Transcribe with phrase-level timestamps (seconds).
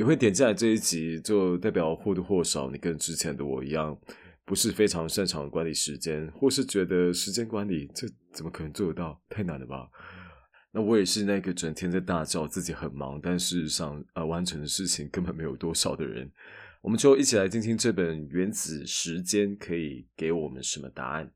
[0.00, 3.94] 你会点进来这一集，就代表或多或少你跟之前的我一样，
[4.46, 9.20] 不是非常擅长管理时间，或是觉得时间管理这怎么可能做得到？
[9.28, 9.90] 太难了吧？
[10.72, 16.32] 那我也是那个整天在大叫自己很忙，但事实上呃完成的事情根本没有多少的人。
[16.80, 21.30] 我们就一起来听听这本《原子时间》可以给我们什么答案。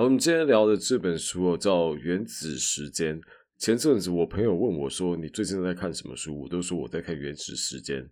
[0.00, 3.20] 好，我们今天聊的这本书哦，叫《原子时间》。
[3.58, 8.02] 前阵子我朋友问我说：“你最近在看什么书？”我都说我在看《原子时间》。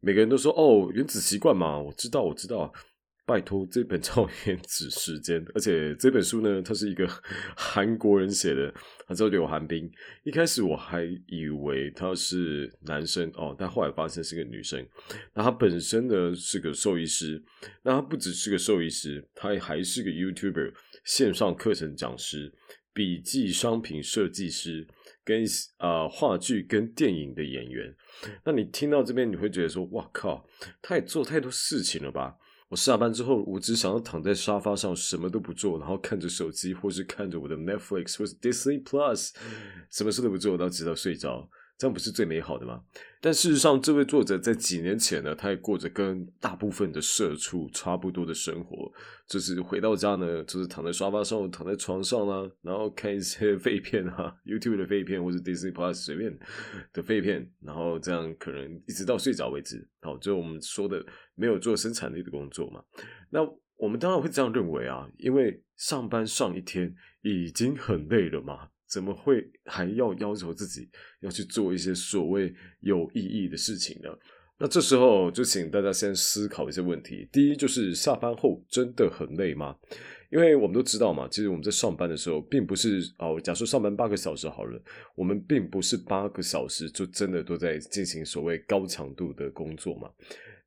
[0.00, 2.70] 每个人都说：“哦，《原子习惯》嘛，我知道，我知道。”
[3.24, 4.12] 拜托，这本叫
[4.44, 7.08] 《原子时间》，而且这本书呢，它是一个
[7.56, 8.74] 韩国人写的，
[9.06, 9.90] 他叫刘寒冰。
[10.24, 14.84] 一开始我还以为他是男生哦，但后来发现是个女生。
[15.32, 17.42] 那他本身呢是个兽医师，
[17.82, 20.72] 那他不只是个兽医师，他还是个 YouTuber、
[21.04, 22.52] 线上课程讲师、
[22.92, 24.86] 笔记商品设计师，
[25.24, 25.44] 跟
[25.78, 27.94] 啊话剧跟电影的演员。
[28.44, 30.48] 那你听到这边，你会觉得说：“哇靠，
[30.82, 32.36] 他也做太多事情了吧？”
[32.70, 39.32] 我下班之后，我只想要躺在沙发上，什么都不做，然后看着手机，或是看着我的 Netflix 或是 Disney Plus，
[39.90, 41.50] 什么事都不做，然后直到睡着。
[41.80, 42.82] 这样不是最美好的吗？
[43.22, 48.92] 但事实上，这位作者在几年前呢，他也过着跟大部分的社畜差不多的生活，
[49.26, 56.38] 就是回到家呢，就是躺在沙发上，躺在床上啦，然后看一些废片啊，YouTube 的废片或者 Disney Plus 随便
[56.92, 59.88] 的废片，然后这样可能一直到睡着为止。
[60.02, 61.02] 好，就我们说的
[61.34, 62.84] 没有做生产力的工作嘛。
[63.30, 63.40] 那
[63.78, 68.68] 我们当然会这样认为啊，因为上班上一天已经很累了嘛。
[68.90, 70.88] 怎么会还要要求自己
[71.20, 74.08] 要去做一些所谓有意义的事情呢？
[74.58, 77.26] 那这时候就请大家先思考一些问题。
[77.32, 79.74] 第一，就是下班后真的很累吗？
[80.30, 84.80] 因为我们都知道嘛，其实我们在上班的时候，并不是哦，假设上班八个小时好了，
[85.14, 90.10] 我们并不是八个小时就真的都在进行所谓高强度的工作嘛。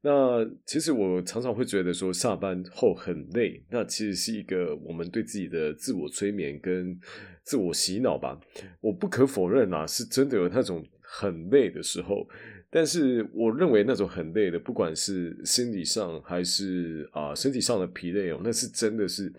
[0.05, 6.99] 那其实我常常会觉得说下班后很累，那其实是一个我们对自己的自我催眠跟
[7.41, 8.37] 自我洗脑吧。
[8.81, 12.27] 我不可否认啊，是真的有那种很累的时候。
[12.75, 19.31] 但是我认为那种很累的，不管是心理上还是啊身体上的疲累哦，那是真的是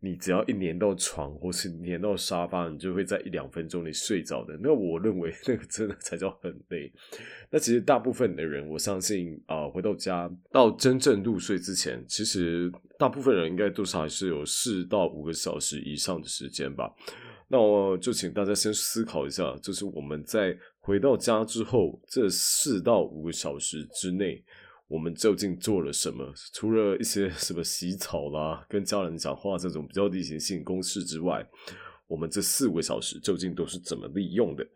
[0.00, 4.58] 你只要一粘到床或是粘到沙发，你就会在一两分钟里睡着的。
[4.62, 6.92] 那我认为那个真的才叫很累。
[7.50, 16.92] 那其实大部分的人，我相信啊，回到家到真正入睡之前，其实大部分人应该多少还是有四到五个小时以上的时间吧。
[17.48, 20.54] 那我就请大家先思考一下，就是我们在。
[20.82, 24.42] 回到家之后，这四到五个小时之内，
[24.88, 26.34] 我们究竟做了什么？
[26.52, 31.48] 除了一些什么洗澡啦、跟家人讲话这种比较例行性公事之外，
[32.08, 34.66] 我们这四五个小时究竟都是怎么利用的？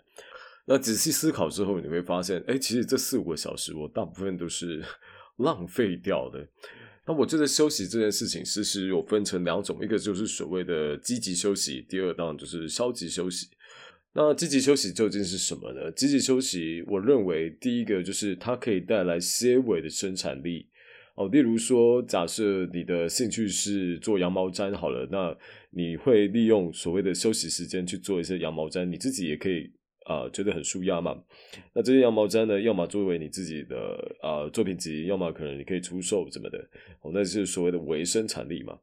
[0.67, 4.85] 那仔细思考之后，你会发现，哎，其实这四五个小时，我大部分都是
[5.39, 6.47] 浪费掉的。
[7.05, 13.49] 那我觉得休息这件事情，其实有分成两种，一个就是所谓的积极休息，第二当然就是消极休息。
[14.17, 15.93] 那积极休息究竟是什么呢？
[15.93, 20.67] 积极休息，我认为第一个就是它可以带来些微的生产力
[21.17, 21.29] 哦。
[21.29, 25.37] 例如说，假设你的兴趣是做羊毛毡，好了，那
[25.71, 29.71] 你会利用所谓的休息时间去做一些羊毛毡，你自己也可以
[30.07, 31.15] 啊，觉得很舒压嘛。
[31.75, 33.77] 那这些羊毛毡呢，要么作为你自己的
[34.23, 36.59] 啊作品集，要么可能你可以出售什么的
[37.03, 38.79] 哦，那是所谓的微生产力嘛。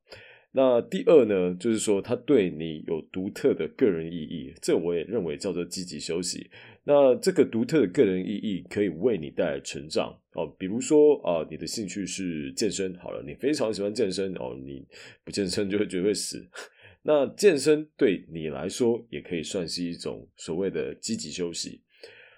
[0.56, 6.50] 那第二呢，就是说它对你有独特的个人意义，这我也认为叫做积极休息。
[6.84, 14.86] 那这个独特的个人意义可以为你带来成长哦，比如说啊，你的兴趣是健身，好了，你非常喜欢健身哦，你
[15.24, 16.48] 不健身就会觉得会死。
[17.02, 21.82] 那健身对你来说也可以算是一种所谓的积极休息。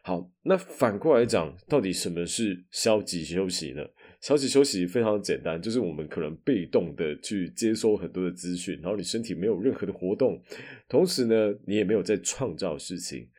[0.03, 3.83] 好，那反过来讲，到底什么是消极休息呢？
[4.25, 10.41] 消极休息非常简单，就是我们可能被动的去接收很多的资讯，然后你身体没有任何的活动，
[10.89, 13.29] 同时呢，你也没有在创造事情。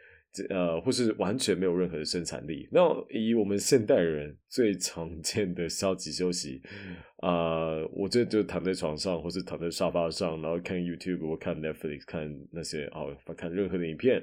[0.50, 2.68] 呃，或是完全没有任何的生产力。
[2.70, 2.78] 那
[3.08, 6.60] 以我们现代人最常见的消极休息，
[7.18, 13.00] 啊，我这就躺在床上，或是躺在沙发上，然后看 YouTube 或看 Netflix，看那些啊，
[13.36, 14.22] 看任何的影片，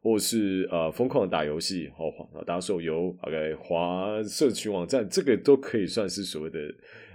[0.00, 6.58] 或是呃疯狂的打游戏，哦，打手游，OK，滑社群网站，这个都可以算是所谓的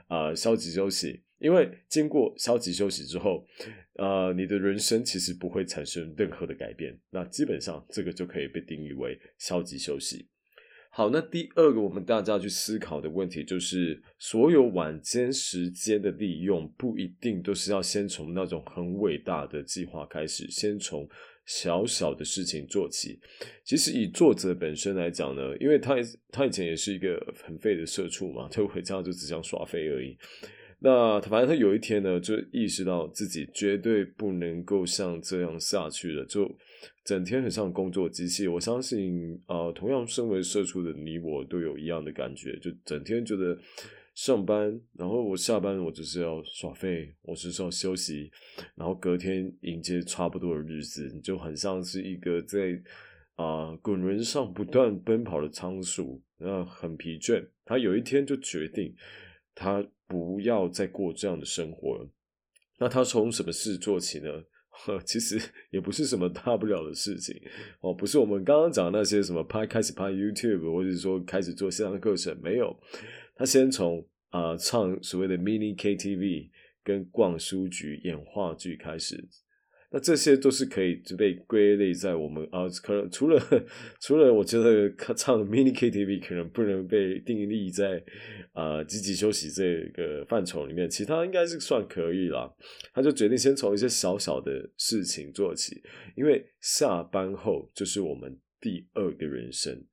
[0.08, 1.22] 啊消极休息。
[1.40, 3.46] 因为经过消极休息之后，
[3.98, 10.28] 呃，你的人生其实不会产生任何的改变，那基本上这个就可以被定义为消极休息。
[10.98, 21.08] 好，那第二个我们大家去思考的问题就是，所有晚间时间的利用不一定都是要先从那种很伟大的计划开始，先从
[21.46, 23.20] 小小的事情做起。
[23.64, 25.98] 其实以作者本身来讲呢，因为他
[26.32, 27.16] 他以前也是一个
[27.46, 30.18] 很废的社畜嘛，就回家就只想耍废而已。
[30.80, 36.56] 那反正他有一天呢，就意识到自己绝对不能够像这样下去了，就
[37.04, 38.48] 整天很像工作机器。
[38.48, 43.58] 我相信啊，同样身为社畜的你我都有一样的感觉，就整天觉得
[44.14, 48.30] 上班，然后我下班我就是要耍废，我就是要休息，
[48.76, 52.80] 然后隔天迎接差不多的日子，就很像是一个在
[53.36, 57.44] 啊滚轮上不断奔跑的仓鼠，那很疲倦。
[57.66, 58.94] 他有一天就决定
[59.58, 59.86] 他。
[60.10, 62.10] 不要再过这样的生活了。
[62.80, 64.30] 那他从什么事做起呢？
[64.70, 65.38] 呵 其实
[65.70, 67.36] 也不是什么大不了的事情
[67.82, 72.74] 哦，不是我们刚刚讲那些什么拍开始拍 YouTube，或者说开始做线上课程，没有。
[73.36, 76.52] 他先从啊唱所谓的 mini KTV
[76.86, 79.28] 跟逛书局演话剧开始。
[79.90, 83.42] 那这些都是可以被归类在我们啊，可能除了
[84.02, 88.04] 除了我觉得唱 mini KTV 可能不能被定义在
[88.52, 92.54] 啊积极休息这个范畴里面，其他应该是算可以啦。
[92.94, 95.82] 他就决定先从一些小小的事情做起，
[96.18, 99.86] 因为下班后就是我们第二个人生。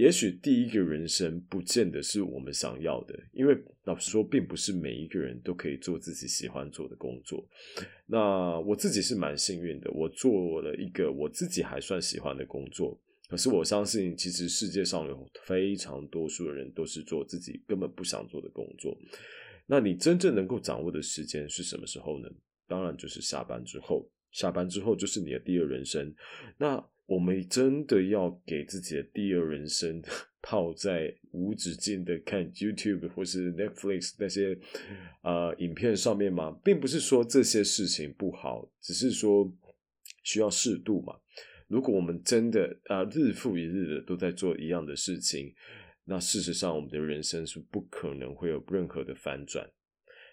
[0.00, 3.54] 也许第一个人生不见得是我们想要的，因为
[3.84, 7.46] 老实说，并不是每一个人都可以做自己喜欢做的工作。
[8.06, 12.98] 那我自己是蛮幸运的，我做了一个我自己还算喜欢的工作。
[13.28, 18.96] 可是我相信，其实世界上有非常多数的人都是做自己根本不想做的工作。
[19.66, 22.28] 那你真正能够掌握的时间是什么时候呢？
[22.66, 24.10] 当然就是下班之后。
[24.32, 26.14] 下班之后就是你的第二人生。
[26.56, 30.00] 那我们真的要给自己的第二人生
[30.40, 34.56] 泡 在无止境的看 YouTube 或是 Netflix 那些
[35.20, 36.56] 啊影片上面吗？
[36.62, 39.52] 并不是说这些事情不好，只是说
[40.22, 41.16] 需要适度嘛。
[41.66, 45.52] 如果我们真的啊日复一日的都在做一样的事情，
[46.04, 49.68] 那事实上我们的人生是不可能会有任何的反转。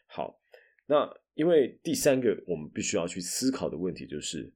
[0.06, 0.40] 好，
[0.86, 4.54] 那因为第三个我们必须要去思考的问题就是。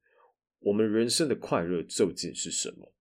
[0.61, 2.93] 我们人生的快乐究竟是什么？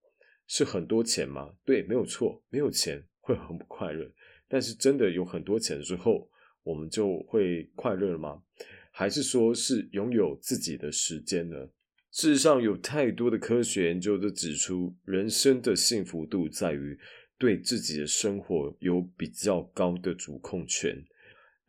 [0.46, 1.54] 是很多钱吗？
[1.64, 4.10] 对，没有错，没有钱会很不快乐。
[4.48, 6.28] 但是真的有很多钱之后，
[6.64, 8.42] 我们就会快乐了吗？
[8.90, 11.68] 还是说是拥有自己的时间呢？
[12.10, 16.98] 事实上，有太多的科学研究都指出，人生的幸福度在于
[17.38, 21.04] 对自己的生活有比较高的主控权。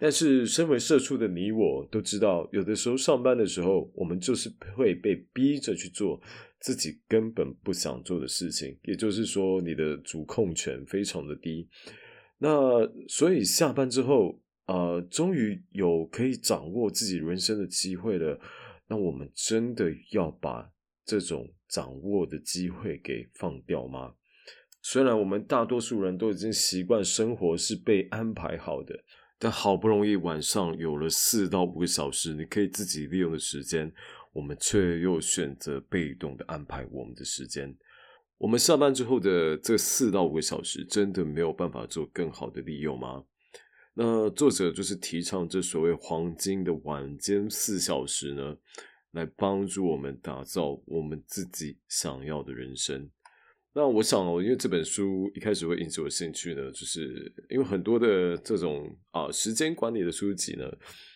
[0.04, 6.20] 但是，身为社畜的你我都知道，有的时候上班的时候，我们就是会被逼着去做
[6.60, 8.76] 自己根本不想做的事情。
[8.86, 11.70] 也就是说，你的主控权非常的低。
[12.40, 12.50] 那
[13.08, 18.40] 所以下班之后，呃，终于有可以掌握自己人生的机会了。
[18.88, 20.68] 那我们真的要把
[21.06, 24.16] 这种掌握的机会给放掉吗？
[24.82, 29.00] 虽然我们大多数人都已经习惯生活是被安排好的。
[29.44, 33.92] 但好不容易晚上有了四到五个小时，你可以自己利用的时间，
[34.34, 37.76] 我们却又选择被动的安排我们的时间。
[38.38, 43.24] 我们下班之后的这四到五个小时，真的没有办法做更好的利用吗？
[43.96, 48.56] 那作者就是提倡这所谓黄金的晚间四小时呢，
[49.10, 53.10] 来帮助我们打造我们自己想要的人生。
[53.74, 60.70] 那我想，因为这本书一开始会引起我兴趣呢，就是因为很多的这种啊时间管理的书籍呢，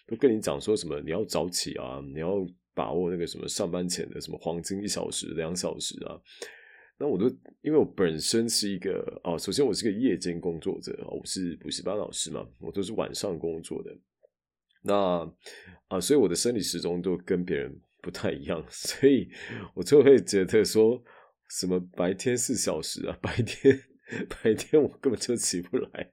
[0.08, 6.18] 都跟你讲说什么你要早起啊，你要把握那个什么上班前的什么黄金一小时、两小时啊。
[6.98, 7.28] 那我都
[7.62, 13.94] 因为我本身是一个啊，首先我是个夜间工作者我是补习班老师嘛，我都是晚上工作的。
[14.82, 15.30] 那
[15.90, 19.28] 啊，所以我的生理时钟都跟别人不太一样，所以
[19.74, 21.04] 我就会觉得说。
[21.50, 23.18] 什么白天四小时啊？
[23.22, 23.80] 白天
[24.30, 26.12] 白天我根本就起不来，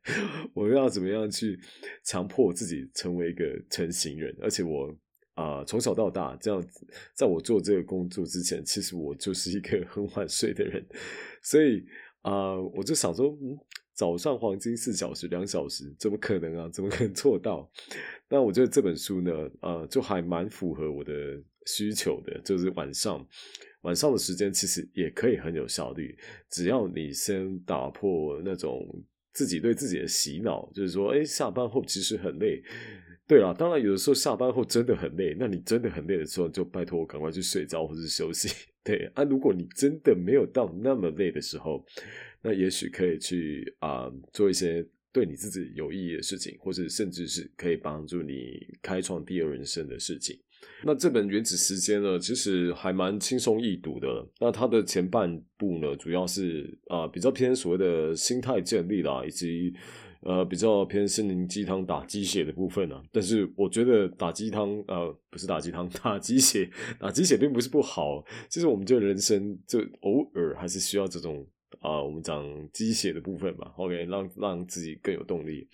[0.54, 1.58] 我要怎么样去
[2.04, 4.34] 强迫自己成为一个成型人？
[4.40, 4.94] 而且我
[5.34, 10.86] 啊，从小到大这样子，在我做这个工作之前，其实我就是一个 很晚睡的人，
[11.42, 11.84] 所以
[12.22, 13.36] 啊，我就想说，
[13.94, 16.68] 早上黄金四小时、两小时，怎么可能啊？
[16.70, 17.70] 怎么可能做到？
[18.28, 21.12] 那我觉得这本书呢，呃，就还蛮符合我的
[21.66, 23.26] 需求的，就是晚上。
[23.82, 26.16] 晚上的时间其实也可以很有效率，
[26.50, 32.62] 只要你先打破那种自己对自己的洗脑，就是说，哎，下班后其实很累。
[33.26, 38.48] 对了，当然有的时候下班后真的很累，那你真的很累的时候，就拜托我赶快去睡觉或者休息。
[38.84, 41.84] 对啊，如果你真的没有到那么累的时候，
[42.42, 50.38] 那也许可以去啊做一些对你自己有意义的事情，或者甚至是可以帮助你开创第二人生的事情。
[50.84, 54.26] 那这本《原子时间》呢，其实还蛮轻松易读的。
[54.40, 59.72] 那它的前半部呢，主要是啊比较偏所谓的心态建立啦，以及
[60.22, 63.00] 呃比较偏心灵鸡汤打鸡血的部分呢。
[63.12, 68.24] 但是我觉得打鸡汤呃不是打鸡汤，打鸡血打鸡血并不是不好。
[68.48, 71.46] 其实我们这人生就偶尔还是需要这种。
[71.82, 75.68] 啊，我们讲鸡血的部分吧，OK，让让自己更有动力。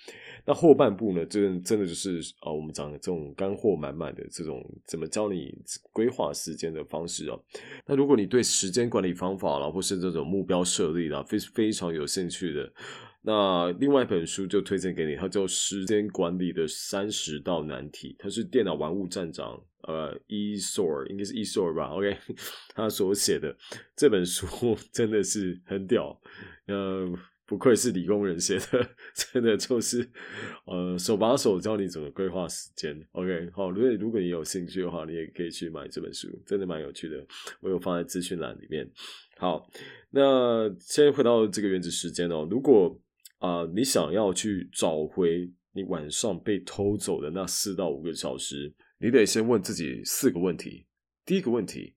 [0.46, 5.54] 那后半部呢，真真的就是啊，我们讲这种干货满满的这种怎么教你
[5.92, 7.38] 规划时间的方式啊。
[7.86, 12.72] 那如果你对时间管理方法啦，或是这种目标设立啦，非非常有兴趣的。
[13.20, 22.14] 那另外一本书就推荐给你，它叫《时间管理的三十道难题》，它是电脑玩物站长呃 e s o r 应该是 e s o r 吧？OK，
[22.76, 23.56] 他所写的
[23.96, 24.46] 这本书
[24.92, 26.20] 真的是很屌，
[26.66, 27.10] 呃，
[27.46, 28.86] 不愧是理工人写的，
[29.32, 30.06] 真的就是
[30.66, 32.94] 呃手把手教你怎么规划时间。
[33.12, 37.26] OK，好，如果如果你有兴趣的话，你也可以去买这本书，真的蛮有趣的，
[37.62, 38.86] 我有放在资讯栏里面。
[39.38, 39.66] 好，
[40.10, 43.00] 那先回到这个原子时间哦，如果
[43.38, 50.84] 啊，你想要去找回你晚上被偷走的那四到五个小时，你得先问自己四个问题。
[51.24, 51.94] 第一个问题，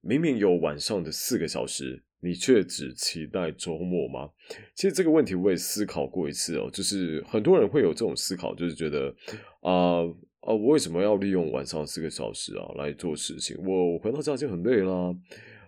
[0.00, 4.30] 明明有晚上的四个小时，你却只期待周末吗？
[4.74, 9.14] 其实这个问题我也思考过一次哦，就是很多人会有这种思考，就是觉得
[9.60, 10.02] 啊
[10.40, 13.56] 啊，我为什么要利用晚上四个小时啊来做事情？
[13.64, 15.14] 我回到家就很累啦。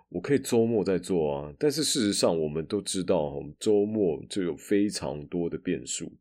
[0.09, 6.13] 我可以周末再做啊，但是事实上我们都知道，周末就有非常多的变数。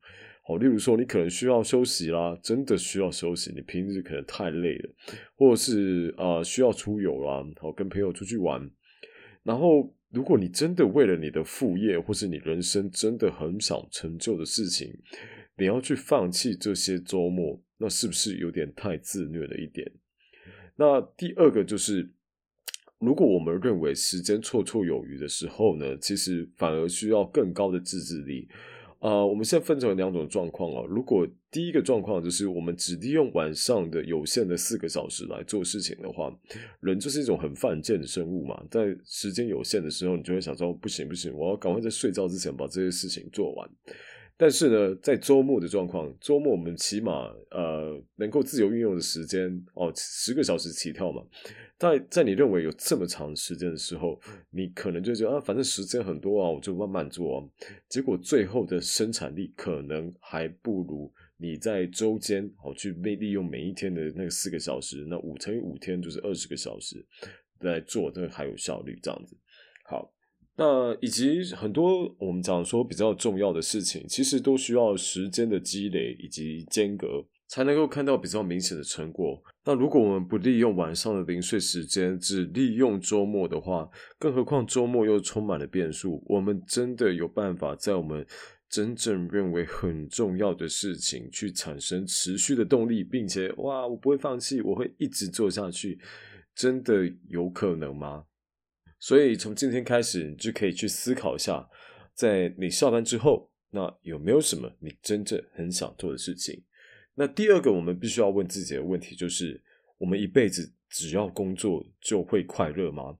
[0.51, 3.53] 好，例如说你可能需要休息啦，真的需要休息。
[3.55, 4.89] 你平日可能太累了，
[5.37, 8.69] 或者是啊需要出游啦，好跟朋友出去玩。
[9.43, 14.93] 然后，如果你真的为了你的副业，或是你人生真的很想成就的事情，
[15.57, 19.89] 你要去放弃这些周末，那是不是有点太自虐了一点？
[20.75, 22.11] 那第二个就是。
[22.99, 28.47] 如果我们认为时间绰绰有余的时候呢，其实反而需要更高的自制力。
[29.01, 30.85] 啊，我们现在分成两种状况哦。
[30.87, 36.31] 如果第一个状况就是我们只利用晚上的有限的四个小时来做事情的话，
[36.81, 38.63] 人就是一种很犯贱的生物嘛。
[38.69, 43.67] 在时间有限的时候，你就会想说：不行不行，我要赶快在睡觉之前把这些事情做完。
[44.41, 51.21] 但是呢，在周末的状况，周末我们起码呃能够自由运用的时间哦，十个小时起跳嘛。
[51.77, 54.19] 在在你认为有这么长时间的时候，
[54.49, 57.37] 你可能就觉得啊，反正时间很多啊，我就慢慢做。
[57.37, 57.45] 啊。
[57.87, 67.05] 结果最后的生产力可能还不如你在周间哦去利利用每一天的那四个小时，那五乘以五天就是二十个小时
[67.59, 69.37] 来做，这个还有效率这样子。
[69.85, 70.11] 好。
[70.57, 79.41] 那以及很多我们讲说比较重要的事情，其实都需要时间的积累以及间隔，才能够看到比较明显的成果。
[79.65, 83.89] 那如果我们不利用晚上的零碎时间，只利用周末的话，
[84.19, 88.25] 更何况周末又充满了变数，我们真的有办法在我们
[88.69, 95.97] 真正认为很重要的事情去产生持续的动力，并且哇，我不会放弃，我会一直做下去，
[96.55, 98.25] 真的有可能吗？
[99.01, 101.67] 所以从今天开始，你就可以去思考一下，
[102.13, 106.63] 在你下班之后，那有没有什么你真正很想做的事情？
[107.15, 109.59] 那第二个，我们必须要问自己的问题就是：
[109.97, 113.17] 我们一辈子只要工作就会快乐吗？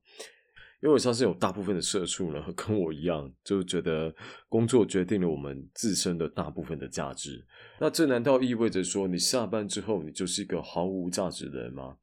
[0.83, 4.13] 因为我相信有大部分的社畜呢， 跟我一样，就觉得
[4.49, 7.43] 工作决定了我们自身的大部分的价值。
[7.79, 11.97] 那这难道意味着说，你下班之后，你就是一个毫无价值的人吗？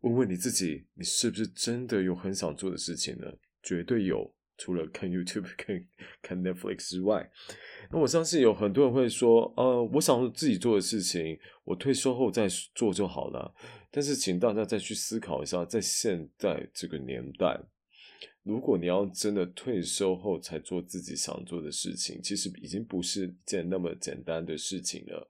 [0.00, 3.26] 问问你自己，你是不是真的有很想做的事情呢？
[3.62, 5.84] 绝对有，除了看 YouTube、 看
[6.22, 7.28] 看 Netflix 之外。
[7.90, 13.52] 那我相信有很多人会说：“呃，我想自己做的事情，我退休后再做就好了。”
[13.90, 17.58] 但是，请大家再去思考一下，在现在这个年代，
[18.42, 25.28] 如果你要真的退休后才做自己想做的事情，其实已经不是一件那么简单的事情了。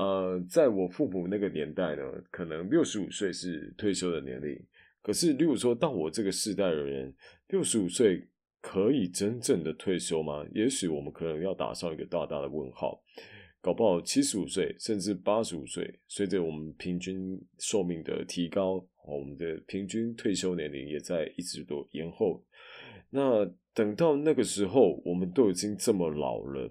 [0.00, 4.58] 呃，在我父母那个年代呢，可能六十五岁是退休的年龄。
[5.02, 7.14] 可是，如果说到我这个世代的人，
[7.48, 8.26] 六十五岁
[8.62, 10.42] 可以真正的退休吗？
[10.54, 13.02] 也许我们可能要打上一个大大的问号。
[13.60, 22.42] 搞不好七十五岁甚至八十五岁，随着我们平均寿命的提高，我们的平均退休年龄也在一直都延后。
[23.10, 26.70] 那等到那个时候，我们都已经这么老了。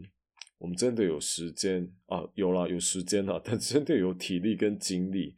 [0.59, 2.29] 我们真的有时间啊？
[2.35, 5.35] 有啦，有时间啦， 但真的有体力跟精力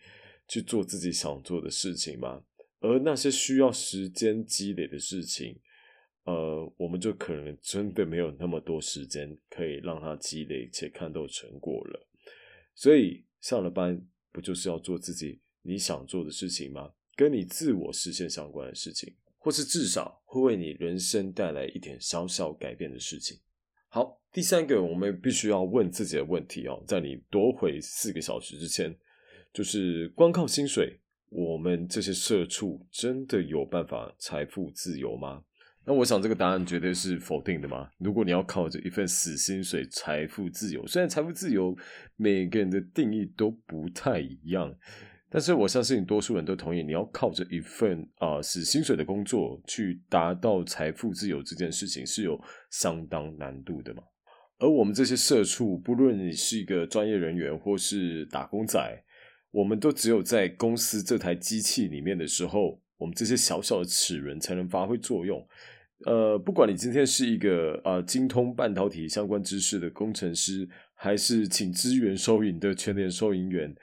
[0.48, 2.44] 去做自己想做的事情吗？
[2.80, 5.60] 而那些需要时间积累的事情，
[6.24, 12.08] 呃，我们就可能真的没有那么多时间可以让它积累且看到成果了。
[12.74, 16.92] 所以上了班不就是要做自己你想做的事情吗？
[17.16, 23.38] 跟你自我实现相关的事情，或是至少会为你人生带来一点小小改变的事情。
[23.90, 28.96] 好，第三个我们必须要问自己的问题哦，在你夺回四个小时之前，
[29.52, 30.98] 就是光靠薪水，
[31.30, 35.44] 我们这些社畜真的有办法财富自由吗？
[35.86, 37.90] 那我想这个答案绝对是否定的嘛。
[37.98, 41.76] 如果你要靠着一份死薪水财富自由，虽然财富自由
[42.16, 44.74] 每个人的定义都不太一样，
[45.30, 54.04] 但是我相信多数人都同意，你要靠着一份啊死薪水的工作去达到财富自由这件事情是有相当难度的嘛。
[54.62, 59.03] 而我们这些社畜，不论你是一个专业人员或是打工仔，
[59.50, 62.80] 我们都只有在公司这台机器里面的时候。
[63.01, 65.44] 我们这些小小的齿轮才能发挥作用。
[66.06, 73.75] 呃，不管你今天是一个啊精通半导体相关知识的工程师，还是请支援收银的全年收银员，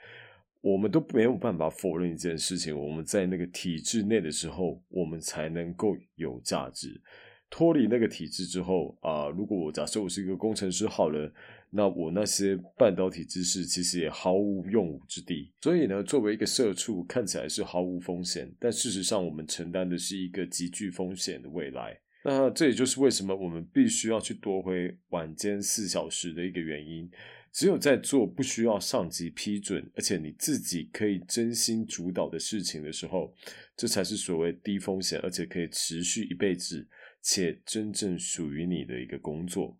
[0.61, 7.01] 我们都没有办法否认一件事情：我们在那个体制内的时候，我们才能够有价值。
[7.49, 11.31] 脱离那个体制之后啊，如果我假设我是一个工程师，好了。
[11.71, 21.99] 那我那些半导体知识其实也毫无用武之地，所以呢，作为一个社畜，看起来是毫无风险，但事实上我们承担的是一个极具风险的未来。
[22.23, 27.07] 那这也就是为什么我们必须要去夺回晚间四小时的一个原因。
[27.51, 33.31] 只有在做不需要上级批准，而且你自己可以真心主导的事情的时候，
[33.77, 36.87] 这才是所谓低风险，而且可以持续一辈子，
[37.21, 39.77] 且真正属于你的一个工作。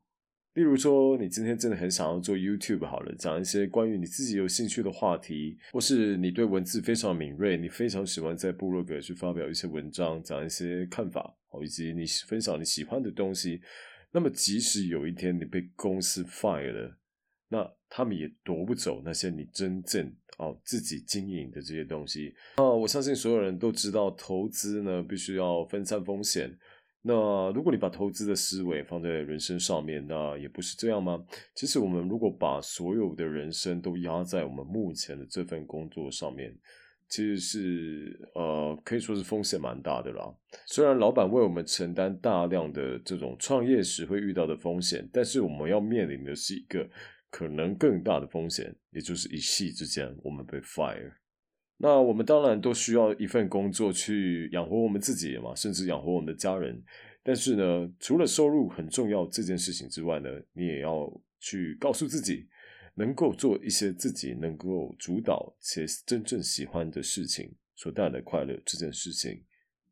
[0.55, 13.61] 例如说，你今天真的很想要做 YouTube 好了，讲一些关于你自己有兴趣的话题，或是你对文字非常敏锐，你非常喜欢在部落格去发表一些文章，讲一些看法，以及你分享你喜欢的东西。
[14.11, 16.97] 那么，即使有一天你被公司 fire 了，
[17.47, 22.33] 那他们也夺不走那些你真正哦自己经营的这些东西。
[22.55, 26.57] 啊，我相信所有人都知道，投资呢必须要分散风险。
[27.01, 31.23] 那如果你把投资的思维放在人生上面，那也不是这样吗？
[31.55, 36.53] 其实我们如果把所有的人生都压在我们目前的这份工作上面，
[37.07, 40.25] 其实是呃可以说是风险蛮大的啦。
[40.65, 46.87] 虽然老板为我们承担大量的这种创业时会遇到的风险，但是我们要面临的是一个
[47.31, 51.13] 可能更大的风险，也就是一夕之间我们被 fire。
[51.81, 56.83] 那我们当然都需要一份工作去养活我们自己嘛，甚至养活我们的家人。
[57.23, 62.49] 但是呢，除了收入很重要这件事情之外呢，你也要去告诉自己，
[62.95, 69.41] 能够做一些自己能够主导且真正喜欢的事情所带来的快乐，这件事情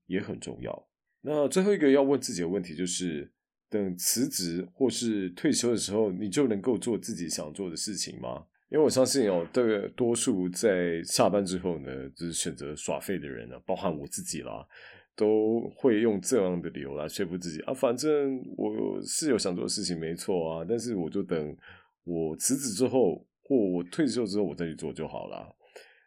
[0.08, 0.88] 也很重要。
[1.21, 3.32] 那最后一个要问自己的问题就是：
[3.69, 8.45] 等辞职或是退休的时候，你就能够做自己想做的事情吗？
[8.69, 14.67] 因为我相信哦，这个多数在下班之后呢，就是选择耍废的人呢，包含我自己啦，
[15.15, 21.56] 都会用这样的理由来说服自己啊，反正我是有想做的事情没错啊，但是我就等
[22.03, 25.56] 我辞职之后或我退休之后我再去做就好了。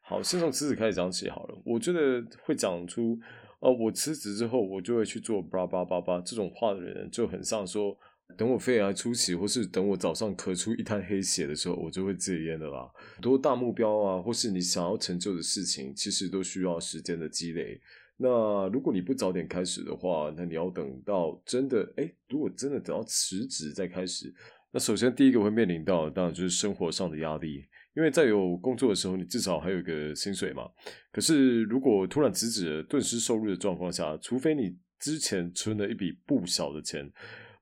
[0.02, 1.54] 好，先从辞职开始讲起好了。
[1.64, 3.18] 我觉得会讲出
[3.60, 7.96] 哦，我辞职之后我就会去做叭叭叭叭这种话的人，就很像说。
[8.36, 12.90] 等我肺癌初期，或是等我早上咳出一滩黑血的时候，我就会戒烟的啦。
[13.14, 17.80] 很多大目标啊，或是你想要成就的事情，其实都需要时间的积累。
[18.16, 24.34] 那如果你不早点开始的话，那你要等到真的，哎，如果真的等到辞职再开始，
[24.72, 27.64] 那首先第一个会面临到，当然就是生活上的压力。
[27.96, 30.62] 因为在有工作的时候，你至少还有一个薪水嘛。
[31.10, 37.10] 可是如果突然辞职，顿失收入的状况下，除非你之前存了一笔不小的钱。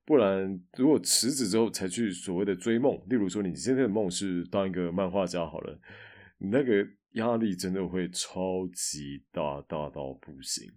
[0.09, 5.79] 不然，如果辞职之后才去所谓的追梦，例如说你今天的梦是当一个漫画家好了，
[6.39, 10.67] 你那个压力真的会超级大，大到不行。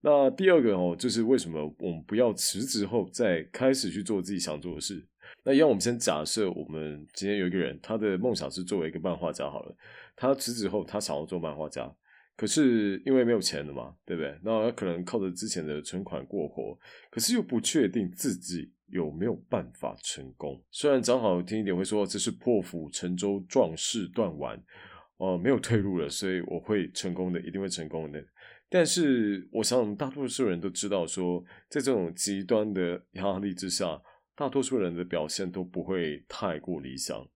[0.00, 5.06] 那第二个哦，就是为什么我们不要辞职后再开始去做自己想做的事？
[5.44, 9.76] 那让我们先假设，我们今天有一个人，他的梦想是作为一个漫画家好了，
[10.16, 11.94] 他辞职后他想要做漫画家。
[12.36, 14.36] 可是因为没有钱了嘛，对不对？
[14.42, 16.76] 那可能靠着之前的存款过活，
[17.10, 20.60] 可是又不确定自己有没有办法成功。
[20.70, 24.60] 虽然讲好听一点会说这是破釜沉舟，壮士断腕，
[25.18, 28.24] 哦，没有退路了，所以我会成功的，一定会成功的。
[28.68, 34.00] 但是我想大多数人都知道，说在这种极端的压力之下，
[34.34, 37.28] 大多数人的表现都不会太过理想。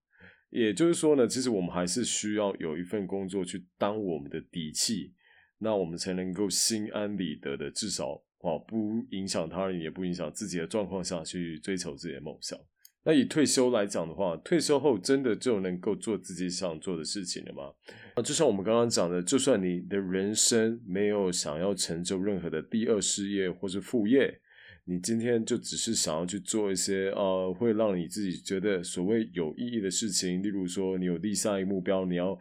[0.51, 5.13] 也就是说呢，其实我们还是需要有一份工作去当我们的底气，
[5.59, 12.59] 那我们才能够心安理得的，至少哦，不影响他人，也不影响自己的状况下去追求自己的梦想。
[13.05, 17.73] 那以退休来讲的话，退休后真的就能够做自己想做的事情了吗？
[18.15, 24.41] 啊，就像我们刚刚讲的，就算你的人生没有想要成就任何的第二事业或是副业，
[24.89, 32.39] 你今天就只是想要去做一些呃，会让你自己觉得所谓有意义的事情，例如说你有立下一个目标，你要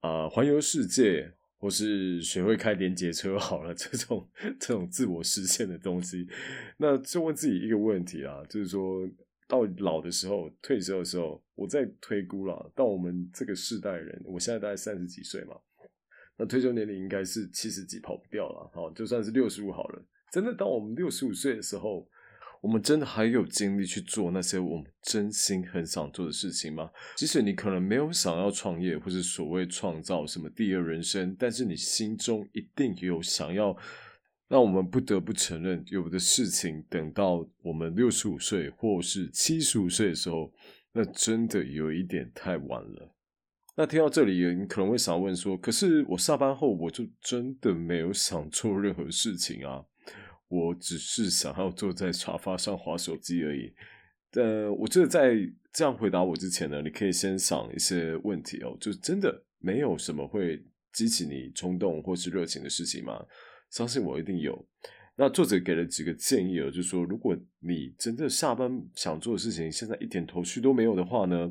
[0.00, 4.28] 啊环游世界，或是学会开连接车， 好了，这种
[4.60, 6.28] 这种自我实现的东西，
[6.76, 9.08] 那就问自己一个问题啊，就是说。
[9.48, 12.72] 到老的时候，退休的时候，我在推估了。
[12.74, 15.54] 到我们这个世代人，我现在大概三十几岁嘛，
[16.36, 18.68] 那退休年龄应该是七十几，跑不掉了。
[18.74, 20.02] 好，就算是六十五好了。
[20.32, 22.06] 真的，当我们六十五岁的时候，
[22.60, 26.90] 我们真的还有精力去做那些我们真心很想做的事情吗？
[27.16, 33.76] 即使你可能没有想要创业，或是所谓创造什么第二人生，但是你心中一定有想要。
[34.48, 40.52] 那我们不得不承认，有的事情等到我们六十五岁或是七十五岁的时候，
[40.92, 43.12] 那真的有一点太晚了。
[43.76, 49.84] 那听到这里，你可能会想问说：“可是我下班后，我就真的没有想做任何事情啊，
[50.48, 53.72] 我只是想要坐在沙发上划手机而已。”
[54.32, 55.34] 呃，我觉得在
[55.72, 63.24] 这样回答我之前呢，你可以先想一些问题哦，就真的没有什么会激起你冲动或是热情的事情吗？
[63.70, 64.66] 相信我一定有。
[65.16, 71.50] 那作者给了几个建议哦，就是说，如果你真的下班想做的事情现在一点头绪都没有的话呢，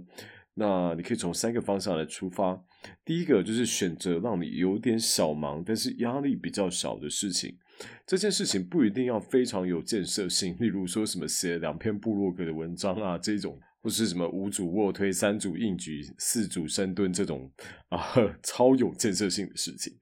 [0.54, 2.64] 那你可以从三个方向来出发。
[3.04, 7.58] 第一个就是选择让你有点小忙，但是压力比较小的事情。
[8.06, 17.52] 这件事情不一定要非常有建设性，例如说什么写两篇部落格的文章啊这种，或是什么五组卧推、三组硬举、四组深蹲这种
[17.90, 18.00] 啊
[18.44, 19.94] 超有建设性的事情。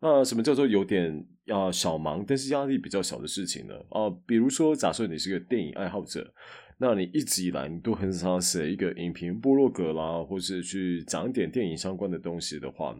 [0.00, 3.74] 那什么叫做有点要小忙，但是压力比较小的事情呢？
[3.90, 6.32] 啊，比如说，假设你是个电影爱好者，
[6.78, 12.96] 那你一直以来你都很想写一个影评部落格啦，或是去讲一点电影相关的东西的话，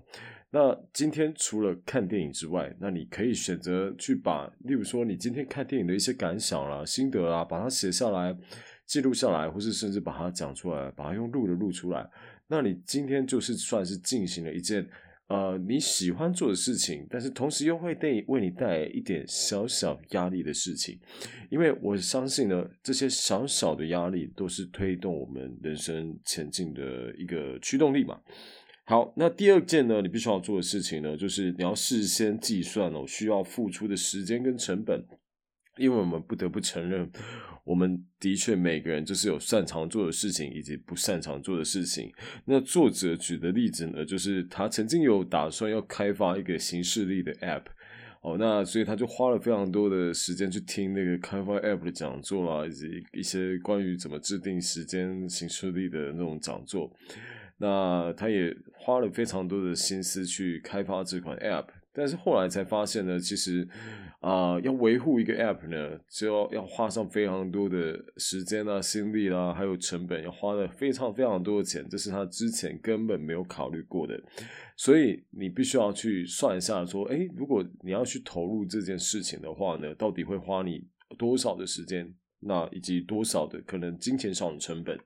[0.50, 8.36] 那今天除了看电影之外，那你可以选择去把，例如说你今天看电影的一些感想啦、心得啊，把它写下来、
[8.86, 12.08] 记录下来，或是甚至把它讲出来，把它用录的录出来，
[12.46, 14.88] 那你今天就是算是进行了一件。
[15.28, 20.98] 呃，你喜欢做的事情，但是同时又会带为你带来一点小小压力的事情，
[21.50, 28.18] 因为我相信呢，这些小小的压力都是推动我们人生前进的一个驱动力嘛。
[28.88, 35.04] 好，那第二件呢，你必须要做的事情呢，就是你要事先计算哦，需要付出的时间跟成本，
[35.76, 37.06] 因为我们不得不承认。
[37.64, 42.10] 我们的确每个人就是有擅长做的事情，以及不擅长做的事情。
[42.46, 47.64] 那作者举的例子呢，就是他曾经有打算要开发一个形式力的 App，
[48.22, 56.90] 哦，那所以他就花了非常多的时间去听那个开发 App 的讲座啦，以及一些关于怎么制定时间形式力的那种讲座。
[57.58, 61.66] 那他也花了非常多的心思去开发这款 App。
[61.92, 63.66] 但是后来才发现呢，其实
[64.20, 74.20] 啊，要维护一个 App 呢，就要要花上非常多的时间啊、心力啦，还有成本，要花的非常非常多的钱，这是他之前根本没有考虑过的。
[74.76, 80.86] 所以你必须要去算一下，说，哎，如果你要去投入这件事情的话呢，到底会花你
[81.18, 84.96] 多少的时间，那以及多少的可能金钱上的成本。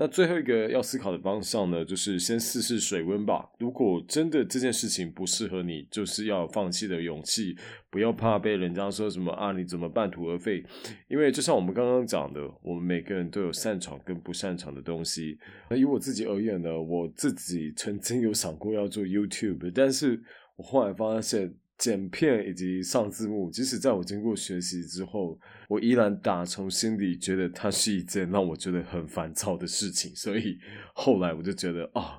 [0.00, 3.50] 那最后一个要思考的方向呢，就是先试试水温吧。
[3.58, 7.56] 如果真的这件事情不适合你，就是要放弃的勇气，
[7.90, 10.64] 不要怕被人家说什么啊，你怎么半途而废？
[11.08, 15.36] 因为就像我们刚刚讲的，我们每个人都有擅长跟不擅长的东西。
[15.68, 20.22] 那以我自己而言呢，我自己曾经有想过要做 YouTube，但是
[20.54, 21.52] 我后来发现。
[21.78, 30.14] 剪片以及上字幕，即使在我经过学习之后，我依然打从心里觉得它是一件让我觉得很烦躁的事情。
[30.16, 30.58] 所以
[30.94, 32.18] 后来我就觉得啊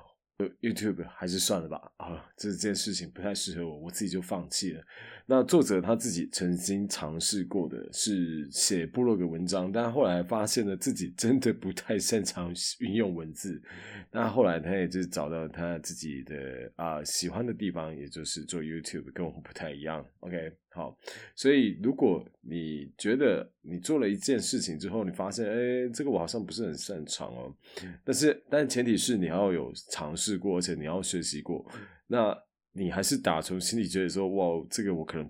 [0.62, 4.82] ，YouTube 还是算了吧，啊，这件事情不太适合我，我自己就放弃了。
[5.30, 13.62] 那作者他自己曾经尝试过的是写部落格文章，但后来发现了自己真的不太擅长运用文字。
[14.10, 20.04] 那后来他也就找到他自己的啊喜欢的地方，也就是做 YouTube，跟我们不太一样。
[20.18, 20.98] OK，好，
[21.36, 27.54] 所以如果你觉得你做了一件事情之后，你发现哎，这个我好像不是很擅长哦，
[28.02, 31.64] 但是但前提是你要有尝试过，而且你要学习过，
[32.08, 32.36] 那。
[32.72, 35.28] 你还是打从心里觉得说，哇，这个我可能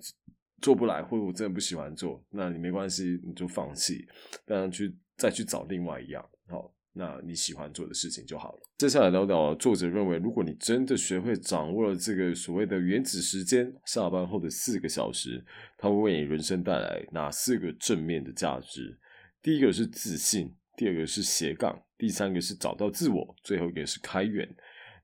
[0.60, 4.06] 做不来，或者我真的不喜欢做，那你没关系，你就放弃，
[4.44, 6.22] 当然去再去找另外一样。
[6.48, 8.60] 好，那你喜欢做的事情就好了。
[8.76, 15.42] 接下来聊聊作者认为，如果你真的学会掌握了这个所谓的原子时间，下班后的四个小时，
[15.78, 18.98] 它会为你人生带来哪四个正面的价值？
[19.42, 24.46] 第一个是自信，第二个是斜杠，第三个是找到自我，最后一个是开源。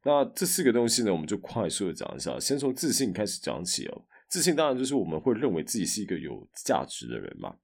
[0.06, 4.02] 那这四个东西呢，我们就快速的讲一下，先从自信开始讲起哦。
[4.28, 7.56] 自信当然就是我们会认为自己是一个有价值的人嘛。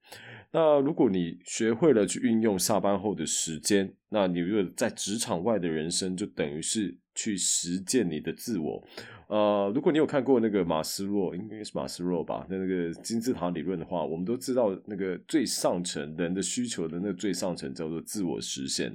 [0.51, 8.85] 那如果你学会了去运用下班后的时间，那你如果在职场外的人生，就等于是去实践你的自我。
[9.27, 18.93] 呃，如果你有看过那个马斯洛，应该是马斯洛吧，那那个金字塔理论的话，我们都知道那个最上层人的需求的那最上层叫做自我实现，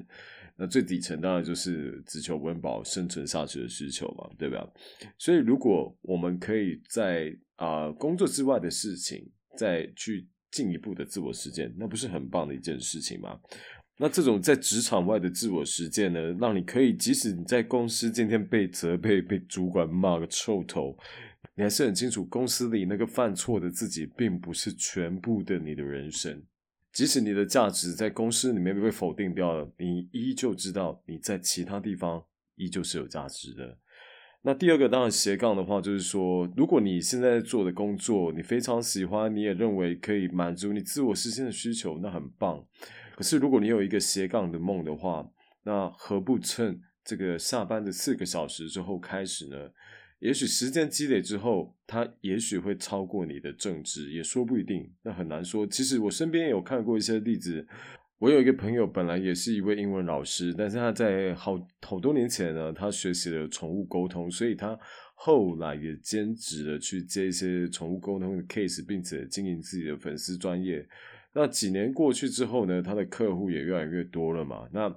[0.59, 4.69] 那最底层当然就是只求温饱、生存下去的需求嘛，对吧？
[5.17, 10.29] 所以如果我们可以在啊工作之外的事情再去。
[10.51, 13.39] 进一步的自我实践，那不是很棒的一件事情吗？
[13.99, 20.97] 那这种在职场外的自我实践呢，让你可以即使你在公司今天被责备、被主管骂个臭头，
[21.55, 26.43] 你还是很清楚公司里那个犯错的自己，并不是全部的你的人生。
[26.99, 32.25] 即使你的价值在公司里面被否定掉了，你依旧知道你在其他地方
[32.57, 33.79] 依旧是有价值的。
[34.43, 42.67] 那第二个当然斜杠的话，就是说，如果你现在做的工作你非常喜欢，你也认为可以满足你自我实现的需求，那很棒。
[43.15, 45.25] 可是如果你有一个斜杠的梦的话，
[45.63, 49.57] 那何不趁这个下班的四个小时之后开始呢？
[50.21, 54.91] 也许时间积累之后，它也许会超过你的正职，也说不一定。
[55.03, 55.67] 那很难说。
[55.67, 57.67] 其实我身边有看过一些例子。
[58.21, 64.77] 我有一个朋友，本来也是一位英文老师，但是他在好好多年前呢，他学习了宠物沟通，所以他
[65.15, 70.85] 后来也兼职了去接一些宠物沟通的 case，并且经营自己的粉丝专业。
[71.33, 74.69] 那几年过去之后呢，他的客户也越来越多了嘛。
[74.73, 74.93] 那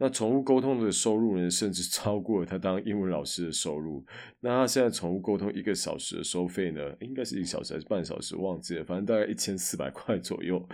[0.00, 4.06] 那宠物沟通的收入呢，甚至超过他当英文老师的收入。
[4.38, 10.64] 那他现在宠物沟通一个小时的收费呢，应该是一个小时还是半小时，忘记了，反正大概一千四百块左右。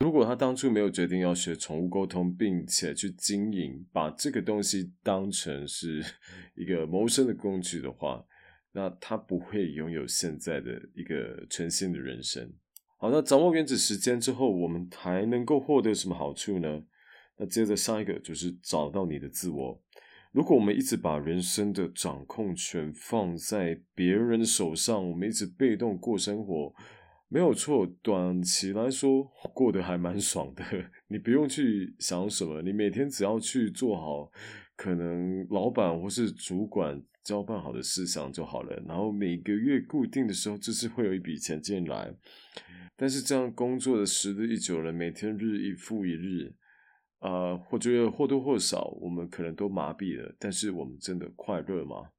[0.00, 6.04] 如果他当初没有决定要学宠物沟通，并且去经营，把这个东西当成是
[6.56, 8.24] 一个谋生的工具的话，
[8.72, 12.52] 那他不会拥有现在的一个全新的人生。
[12.98, 16.82] 好，那掌握原子时间之后，我们还能够获得什么好处呢？
[17.36, 19.82] 那接着下一个就是找到你的自我。
[20.32, 26.74] 如果我们一直把人生的掌控权放在别人手上，我们一直被动过生活，
[27.28, 27.86] 没有错。
[28.00, 30.64] 短期来说过得还蛮爽的，
[31.08, 34.30] 你不用去想什么，你每天只要去做好
[34.74, 38.82] 可能老板或是主管交办好的事项就好了。
[38.88, 42.14] 然后每个月固定的时候，就是会有一笔钱进来。
[42.96, 46.54] 但是这样工作的时日一久了，每天日一复一日。
[47.22, 52.10] 呃，我觉得或多或少我们可能都麻痹了，但是我们真的快乐吗？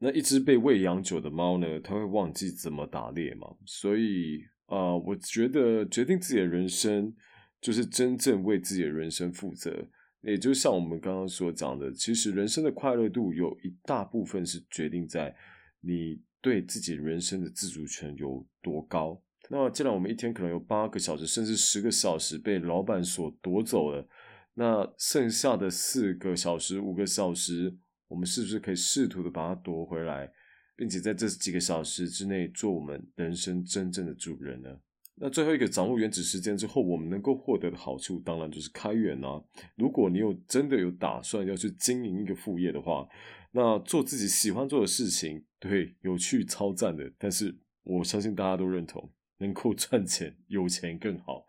[0.00, 1.78] 那一只被喂养久的猫呢？
[1.78, 3.46] 它会忘记怎么打猎吗？
[3.64, 7.14] 所以啊，我觉得决定自己的人生，
[7.60, 9.86] 就是真正为自己的人生负责。
[10.22, 15.32] 也就像我们刚刚所讲的，其实人生的快乐度有一大部分是决定在
[15.80, 19.22] 你对自己人生的自主权有多高。
[19.48, 24.08] 那既然我们一天可能有八个小时，甚至十个小时被老板所夺走了。
[24.54, 27.76] 那剩下的四个小时、五个小时，
[28.08, 30.30] 我们是不是可以试图的把它夺回来，
[30.76, 34.68] 并且在这几个小时之内做我们人生真正的主人呢？
[35.22, 39.42] 那最后一个掌握原子时间之后，我们能够获得的好处，当然就是开源啊。
[39.76, 43.06] 如果你有真的有打算要去经营一个副业的话，
[43.52, 47.12] 那做自己喜欢做的事情，对，有趣超赞的。
[47.18, 51.46] 但是我相信大家都认同，能够赚钱，有钱更好。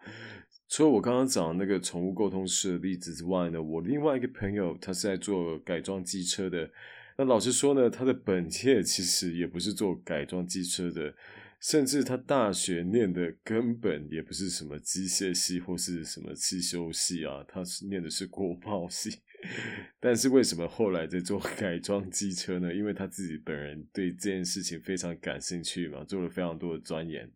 [0.72, 6.72] 除了我刚刚讲那个宠物沟通师的例子之外呢，我另外一个朋友他是在做改装机车的。
[7.18, 11.14] 那老实说呢，他的本业其实也不是做改装机车的，
[11.60, 19.20] 甚至他大学念的根本也不是什么机械系或是什么汽修系啊，他是念的是国贸系。
[20.00, 22.74] 但是为什么后来在做改装机车呢？
[22.74, 27.30] 因为他自己本人对这件事情非常感兴趣嘛，做了非常多的钻研。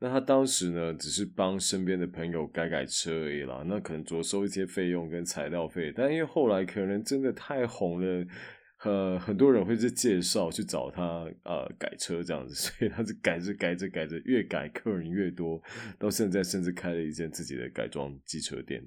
[0.00, 8.26] 那他当时呢，只是帮身边的朋友改改车而已啦，那可能着收一些费用跟材料费，但因为后来可能真的太红了，
[8.84, 15.60] 呃，很多人会去介绍去找他呃改车这样子， 所以他是改着改着改着，越改客人越多，
[15.98, 18.80] 到现在甚至开了一间自己的改装机车店。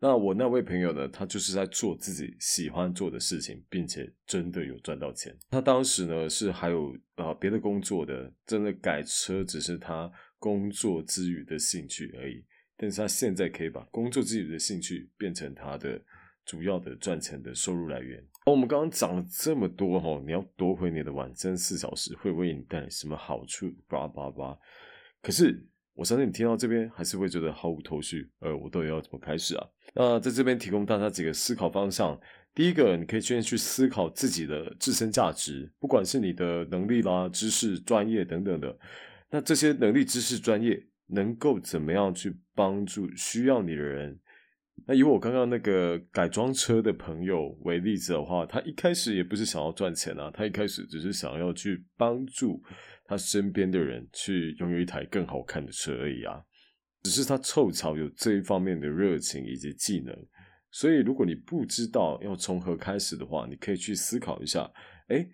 [0.00, 5.32] 那我那位朋友呢，他就是在做自己喜欢做的事情，并且真的有赚到钱。
[5.50, 10.10] 他当时呢是还有呃别的工作的，真的改车只是他。
[10.42, 12.44] 工作之余的兴趣而已，
[12.76, 16.02] 但是他现在可以把工作之余的兴趣变成他的
[16.44, 18.18] 主要的赚钱的收入来源。
[18.46, 23.72] 哦，我们刚刚讲了这么多哈，你要夺回你的晚餐四小时，会为你带来什么好处？
[23.86, 24.58] 叭叭叭。
[25.22, 29.64] 可是我相信你听到这边还是会觉得毫无头绪，呃，我到底要怎么开始啊？
[29.94, 32.20] 那在这边提供大家几个思考方向。
[32.52, 38.76] 第一个，你可以先去思考自己的自身价值，不管是你的能力啦、知识、专业等等的。
[39.32, 44.20] 那这些能力、知识、专业能够怎么样去帮助需要你的人？
[44.86, 52.62] 那以我刚刚那个改装车的朋友为例子的话，他一开始也不是想要赚钱啊，他一开始只是想要去帮助
[53.06, 56.42] 他身边的人去拥有一台更好看的车而已啊。
[57.02, 60.14] 只是他凑巧有这一方面的热情以及技能。
[60.70, 64.70] 所以，如果你不知道要从何开始的话，你可以去思考一下：
[65.08, 65.26] 哎，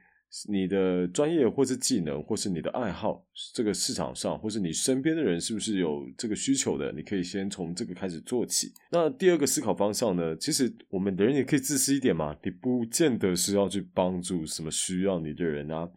[0.48, 6.92] 你的专业或是技能，或是你的爱好，这个市场上，或是你身边的人是不是有这个需求的？
[6.92, 8.72] 你可以先从这个开始做起。
[8.92, 10.36] 那第二个思考方向呢？
[10.36, 15.88] 其实我们的人也可以自私一点嘛，你不见得是要去帮助什么需要你的人啊。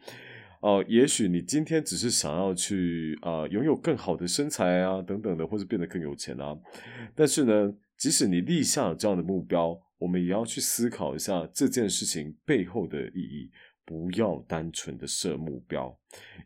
[0.61, 6.57] 哦，也许你今天只是想要去啊，拥有更好的身材啊，等等的，或者变得更有钱啊。
[7.15, 7.73] 但是呢？
[7.97, 13.51] 即使你立下了这样的目标，我们也要去思考一下这件事情背后的意义。
[13.85, 15.97] 不要单纯的设目标，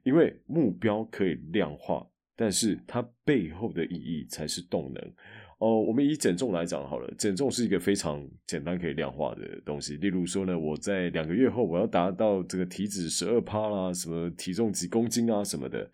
[0.03, 5.13] 因为目标可以量化，但是它背后的意义才是动能。
[5.57, 9.95] 哦，我们以减重来讲好了，减重是一个非常简单可以量化的东西。
[9.97, 15.89] 例如说呢，我在两个月后我要达到这个体脂十二趴啦，什么体重几公斤啊什么的。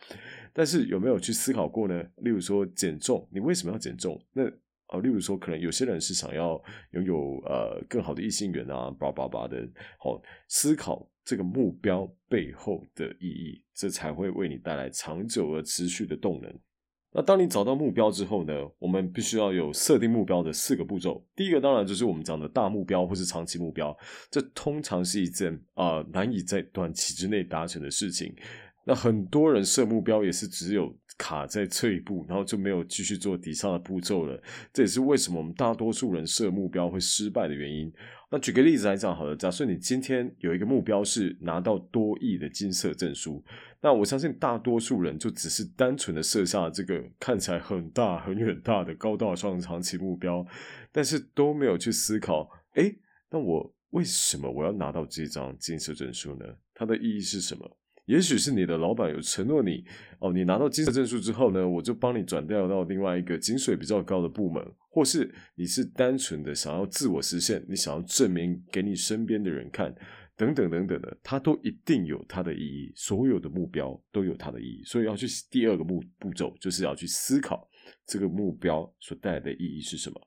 [0.51, 2.03] 但是有没有去思考过呢？
[2.17, 4.19] 例如说减重，你为什么要减重？
[4.33, 4.43] 那
[4.87, 9.65] 啊，例如说，可能有些人是想要拥有呃更好的异性缘啊，叭叭叭的，
[9.97, 16.53] 好思考这个目标背后的意义，这才会为你带来长久而持续的动能。
[17.13, 21.25] 那当你找到目标之后呢，我们必须要有设定目标的四个步骤。
[21.35, 23.95] 第一个当然就是我们讲的大目标或是长期目标，
[24.29, 28.33] 这通常是一件啊难以在短期之内达成的事情。
[28.85, 30.95] 那很多人设目标也是只有。
[31.21, 34.41] 卡在这一步，然后就没有继续做底下的步骤了。
[34.73, 37.93] 这也是为什么我们大多数人设目标会失败的原因。
[38.31, 43.43] 那举个例子来讲，好了，假设你今天有一个目标是拿到多亿的金色证书，
[43.81, 50.43] 那我相信大多数人就只是单纯的设下这个看起来很大、很远大的高大上长期目标，
[50.91, 52.91] 但是都没有去思考，哎，
[53.29, 56.45] 那我为什么我要拿到这张金色证书呢？
[56.73, 57.77] 它的意义是什么？
[58.11, 59.85] 也许是你的老板有承诺你
[60.19, 69.95] 哦，你拿到金色证书之后呢，我就帮你转调到另外一个金水比较高的部门，或是你是单纯的想要自我实现，你想要证明给你身边的人看，
[70.35, 72.91] 等等等等的，它都一定有它的意义。
[72.97, 77.65] 所有的目标都有它的意义，所以要去第二个步步骤，就是要去思考
[78.05, 80.21] 这个目标所带来的意义是什么。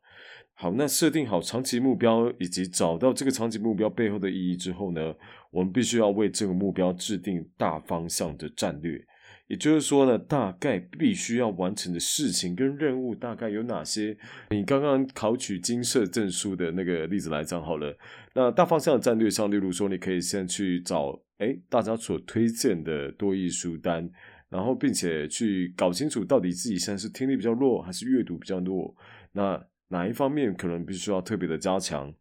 [0.57, 5.15] 好，那设定好长期目标，以及找到这个长期目标背后的意义之后呢，
[5.51, 9.05] 我们必须要为这个目标制定大方向的战略。
[9.47, 14.17] 也就是说呢，大概必须要完成的事情跟任务大概有哪些？
[14.51, 17.95] 你刚刚考取金色证书的那个例子来讲好了。
[18.35, 24.09] 那大方向的战略上，例如说，你可以先去找哎大家所推荐的多益书单，
[24.49, 28.95] 然后并且去搞清楚到底自己现在是听力比较弱还是阅读比较弱。
[29.33, 32.13] 那哪一方面可能必须要特别的加强？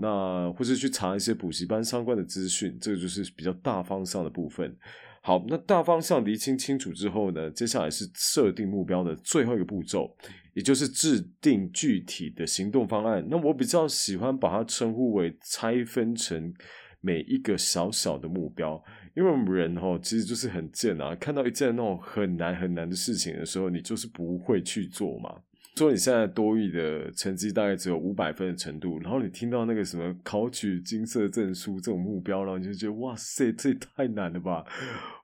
[0.00, 4.76] 那或是去查一些补习班相关的资讯，这个就是比较大方向的部分。
[5.20, 10.16] 好，那大方向厘清清楚之后呢，接下来是设定目标的最后一个步骤，
[10.54, 13.26] 也就是制定具体的行动方案。
[13.28, 16.54] 那我比较喜欢把它称呼为拆分成
[17.00, 18.82] 每一个小小的目标，
[19.16, 25.34] 因为我们人哈其实就是很贱啊，看到一件那种很难很难的事情的时候，你就是不会去做嘛。
[25.78, 34.64] 说你现在多语的成绩大概只有五百分的程度，然后你听到那个什么考取金色证书这种目标，然后你就觉得哇塞，这也太难了吧，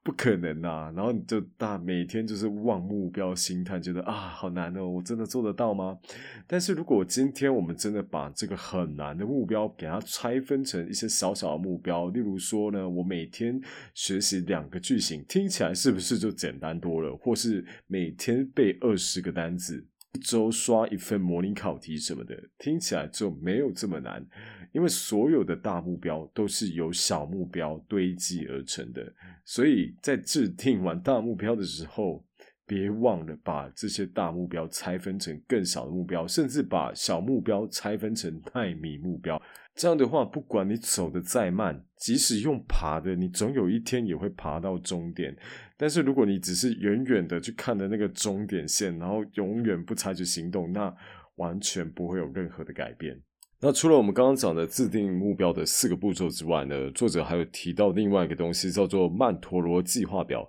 [0.05, 0.93] 不可能呐！
[0.95, 5.99] 然后你就大每天就是望目标心态，觉得啊好难哦，我真的做得到吗？
[6.47, 13.61] 但是如果今天我们真的把这个很难的目标给它拆分成一些小小的目标，例如说呢，我每天
[13.93, 17.17] 学习两个句型，听起来是不是就简单多了？
[17.17, 19.85] 或是每天背二十个单词？
[20.15, 24.25] 一周刷一份模拟考题什么的，听起来就没有这么难，
[24.73, 29.13] 因为所有的大目标都是由小目标堆积而成的，
[29.45, 32.25] 所以在制定完大目标的时候。
[32.67, 39.39] 别忘了把这些大目标拆分成更小的目标，甚至把小目标拆分成太米目标。
[39.75, 45.37] 这样的话，不管你走的再慢，即使用爬的，你总有一天也会爬到终点。
[45.77, 50.95] 但是如果你只是远远的去看的那个终点线，然后永远不采取行动，那
[51.37, 53.21] 完全不会有任何的改变。
[53.61, 60.49] 那除了我们刚刚讲的制定目标的四个步骤之外呢，作者还有提到另外一个东西，叫做曼陀罗计划表。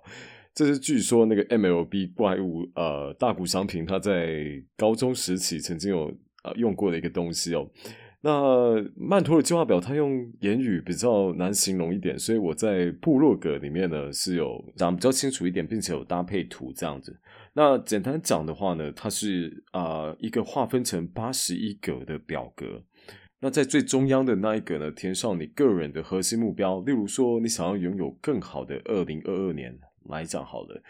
[0.54, 6.14] 这是据说那个 MLB 怪物呃大谷翔平他在高中时期曾经有
[6.44, 7.68] 呃用过的一个东西哦。
[8.26, 17.16] 那曼陀罗计划表，它用言语比较难形容一点，所以我在部落格里面呢是有讲比较清楚一点，并且有搭配图这样子。
[17.52, 22.82] 那简单讲的话呢，它是啊一个划分成八十一格的表格。
[23.38, 30.82] 那在最中央的那一格呢，填上你个人的核心目标，例如说你想要拥有更好的二零二二年来讲好了。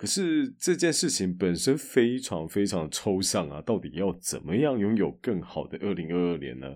[0.00, 3.60] 可是这件事情本身非常非常抽象啊！
[3.60, 6.74] 到底要怎么样拥有更好的二零二二年呢？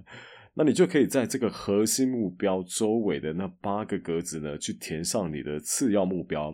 [0.53, 6.51] 那你就可以在这个核心目标周围的那八个格子呢，去填上你的次要目标。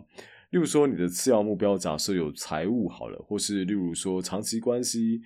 [0.51, 5.21] 例如说，你的次要目标假设有财务好了，或是例如说长期关系。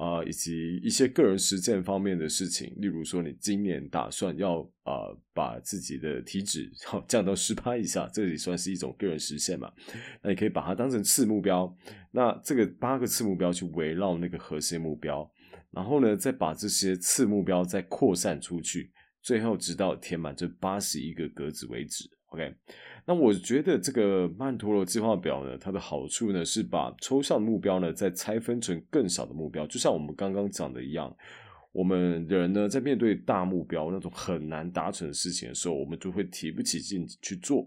[0.00, 9.70] 啊，以及一些个人实践方面的事情，例如说，你今年打算要啊，把自己的体脂好降到十趴以下，这也算是一种个人实现嘛？
[10.22, 11.76] 那你可以把它当成次目标，
[12.12, 15.30] 那这个八个次目标去围绕那个核心目标，
[15.70, 18.90] 然后呢，再把这些次目标再扩散出去，
[19.20, 22.08] 最后直到填满这八十一个格子为止。
[22.28, 22.54] OK。
[23.10, 31.12] 那我觉得这个曼陀罗计划表呢，它的好处呢是把抽象目标呢再拆分成更小的目标，就像我们刚刚讲的一样，
[31.72, 37.66] 我们人呢在面对大目标那种很难达成的事情的时候，我们就会提不起劲去做。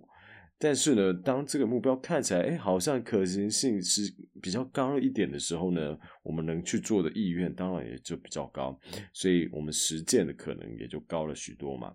[0.57, 4.01] 但是呢，当这个目标看起来哎好像可行性是
[4.41, 8.79] 比较高一点的时候呢，我们能去做的意愿当然也就比较高，
[9.11, 11.93] 所以我们实践的可能也就高了许多嘛。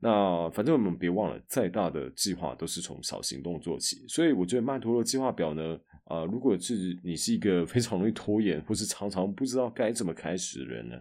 [0.00, 4.06] 那反正我们别忘了，再大的计划都是从小行动做起。
[4.08, 10.96] 所以我觉得曼陀罗计划表呢，啊，如果是你是一个非常容易拖延，或是常常不知道该怎么开始的人呢，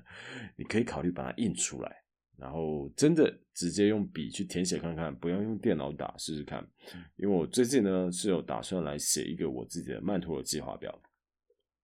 [0.55, 1.95] 你可以考虑把它印出来，
[2.37, 6.67] 然后真的直接用笔去填写看看，不要用电脑打试试看。
[7.17, 10.99] 因为我最近呢是有打算来写一个我自己的曼陀罗计划表。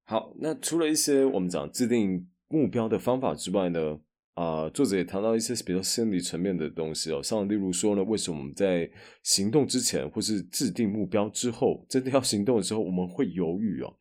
[0.05, 3.99] 好，那除了一些我们讲制定目标的方法之外呢？
[4.33, 8.89] 啊，作者也谈到一些比较心理层面的东西哦，像例如说呢，为什么我们在
[9.21, 13.95] 行动之前或是制定目标之后，真的要行动的时候，我们会犹豫哦？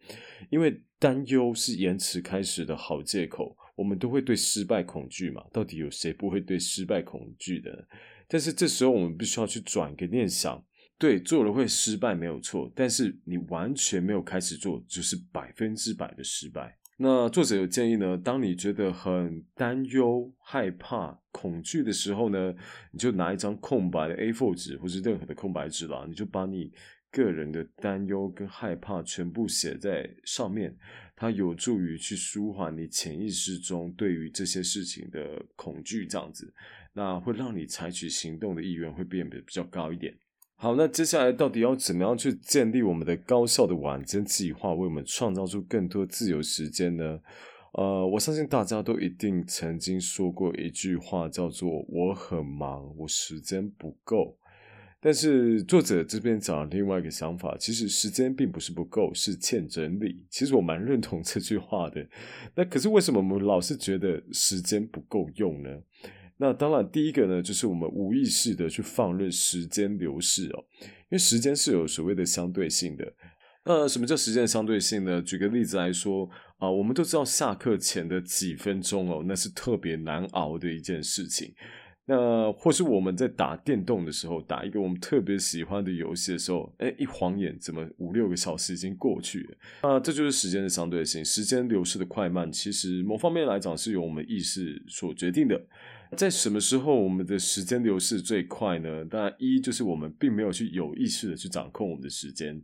[0.50, 5.44] 因为担忧是延迟开始的好借口，我们都会对失败恐惧嘛？
[5.52, 7.86] 到底有谁不会对失败恐惧的？
[8.26, 10.64] 但是这时候我们必须要去转个念想，
[10.96, 16.78] 对，做了会失败没有错，但是你完全没有开始做，就是百分之百的失败。
[16.98, 22.54] 那作者有建议呢，当你觉得很担忧、害怕、恐惧的时候呢，
[22.92, 26.70] 你就拿一张空白的 A4 纸，或是任何的空白纸啦，你就把你
[27.10, 30.76] 个人的担忧跟害怕全部写在上面，
[31.16, 36.54] 它有助于去舒缓你潜意识中对于这些事情的恐惧，这样子，
[36.92, 40.14] 那会让你采取行动的意愿会变得比较高一点。
[40.62, 47.18] 好，那接下来到底要怎么样去建立我们的高效的晚间计划，为我们创造出更多自由时间呢？
[47.72, 54.38] 呃，我相信大家都一定曾经说过一句话，叫做“我很忙，我时间不够”。
[55.02, 60.24] 但是作者这边讲另外一个想法，其实时间并不是不够，是欠整理。
[60.30, 62.06] 其实我蛮认同这句话的。
[62.54, 65.70] 那可是为什么我们老是觉得时间不够用呢？
[66.38, 73.12] 那当然，第一个呢，就是我们无意识的去放任时间流逝哦，因为时间是有所谓的相对性的。
[73.64, 75.22] 那什么叫时间的相对性呢？
[75.22, 76.28] 举个例子来说
[76.58, 81.54] 啊，我们都知道下课前的几分钟哦，那是特别难熬的一件事情。
[82.04, 89.88] 那或是我们在打电动的时候，打一个我们特别喜欢的游戏的时候，哎，一晃眼，怎么五六个小时已经过去了？
[89.88, 95.64] 啊，这就是时间的相对性，时间流逝的快慢，其实某方面来讲是由我们意识所决定的。
[96.16, 99.04] 在什么时候我们的时间流逝最快呢？
[99.06, 102.60] 当然，一就是我们并没有去有意识的去掌控我们的时间；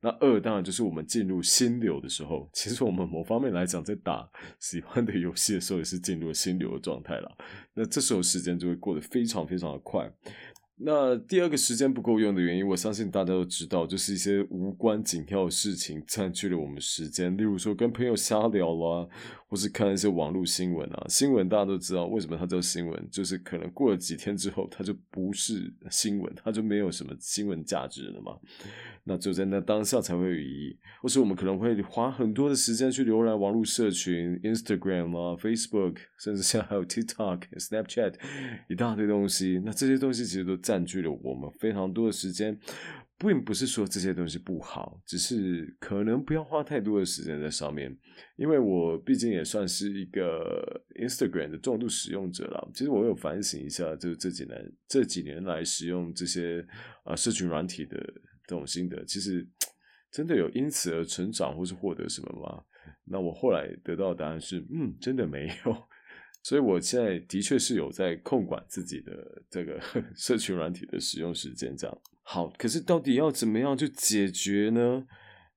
[0.00, 2.48] 那二当然就是我们进入心流的时候。
[2.52, 4.28] 其实我们某方面来讲，在打
[4.60, 7.36] 喜欢的游戏的时候，也是进入心流的状态了。
[7.74, 10.08] 那这时候时间就会过得非常非常的快。
[10.84, 17.36] 那第二个时间不够用的原因，我相信大家都知道，就是一些无关紧要的事情占据了我们时间。
[17.36, 19.08] 例如说，跟朋友瞎聊啦，
[19.48, 21.06] 或是看一些网络新闻啊。
[21.08, 23.08] 新闻大家都知道，为什么它叫新闻？
[23.10, 28.36] 就是可能过了几天之后，它就不是新闻，它就没有什么新闻价值了嘛。
[29.04, 30.76] 那就在那当下才会有意义。
[31.00, 38.14] 或是我们可能会花很多的时间去浏览网络社群，Instagram 啊，Facebook，甚至现在还有 TikTok、Snapchat，
[38.68, 39.60] 一大堆东西。
[39.64, 42.58] 那这些东西其实都占占据了我们非常多的时间。
[43.18, 47.96] 并不是说这些东西不好，只是可能不要花太多的时间在上面。
[48.34, 52.70] 因为我毕竟也算是一个 Instagram 的重度使用者了。
[52.74, 56.66] 其实我有反省一下，就是这几年这几年来使用这些
[57.04, 57.96] 啊社群软体的
[58.48, 59.48] 这种心得，其实
[60.10, 62.64] 真的有因此而成长或是获得什么吗？
[63.04, 65.88] 那我后来得到的答案是，嗯，真的没有。
[66.42, 69.80] 所以我现在的确是有在控管自己的这个
[70.16, 72.48] 社群软体的使用时间，这样好。
[72.58, 75.06] 可是到底要怎么样去解决呢？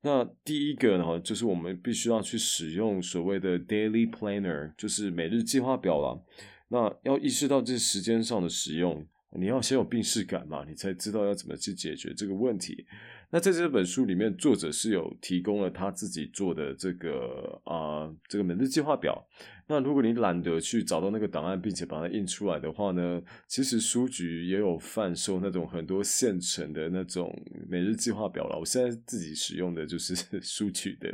[0.02, 6.22] 那第一个呢，就是我们必须要去使用所谓的 daily planner，就是每日计划表啦。
[6.68, 9.04] 那要意识到这时间上的使用，
[9.36, 12.86] 你要先有病视感嘛，你才知道要怎么去解决这个问题。
[13.32, 19.28] 那在这本书里面，作者是有提供了他自己做的这个啊这个每日计划表。
[19.68, 27.36] 那如果你懒得去找到那个档案，并且把它印出来的话呢，其实书局也有贩售那种很多现成的那种
[27.68, 28.58] 每日计划表了。
[28.60, 31.10] 我现在自己使用的就是 书局的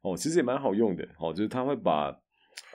[0.00, 2.18] 哦，其实也蛮好用的哦，就是他会把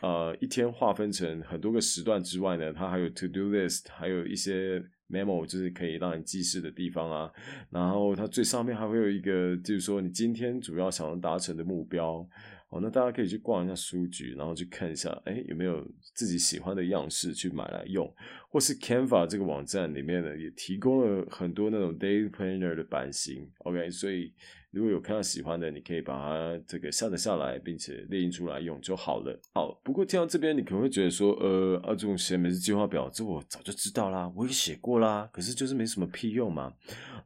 [0.02, 4.80] 呃一天划分成很多个时段之外呢，它还有 to do list，还有一些
[5.10, 7.32] memo，就是可以让你记事的地方啊。
[7.70, 12.28] 然后它最上面还会有一个，就是说你今天主要想要达成的目标。
[12.70, 18.12] 哦，那大家可以去逛一下书局，然后去看一下，哎，有没有自己喜欢的样式去买来用，
[18.50, 23.50] 或是 Canva 这个网站里面呢，也提供了很多那种 Day Planner 的版型。
[23.60, 24.34] OK，所以。
[24.76, 29.40] 如果有看到喜欢的，你可以把它这个下载下来，并且列印出来用就好了。
[29.54, 36.74] 好，不过听到这边，你可能会觉得说，呃，啊，这种写每日计划表，这我早就知道啦，我也写过啦，可是就是没什么屁用嘛。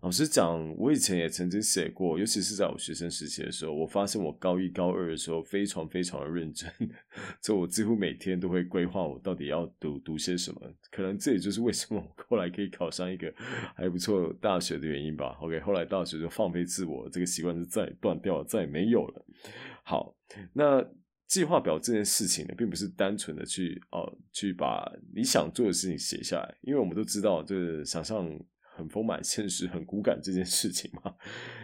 [0.01, 6.71] 老实讲，我以前也曾经写过，尤其是在我学生时期的时候，我发现我高一高二的时候非常非常的认真，
[7.41, 10.61] 就我几乎每天都会规划我到底要读读些什么。
[10.91, 13.33] 可能这也就是为什么我后来可以考上一个
[13.75, 15.35] 还不错大学的原因吧。
[15.41, 17.38] OK，后来大学就放飞自我这个。
[17.39, 19.25] 习惯是再断掉了，再也没有了。
[19.83, 20.15] 好，
[20.53, 20.85] 那
[21.27, 28.27] 计划表这件事情呢，并不是单纯的去哦，去把你想做的事情写下来，因为我们都知道，这想象
[28.75, 31.13] 很丰满，现实很骨感这件事情嘛。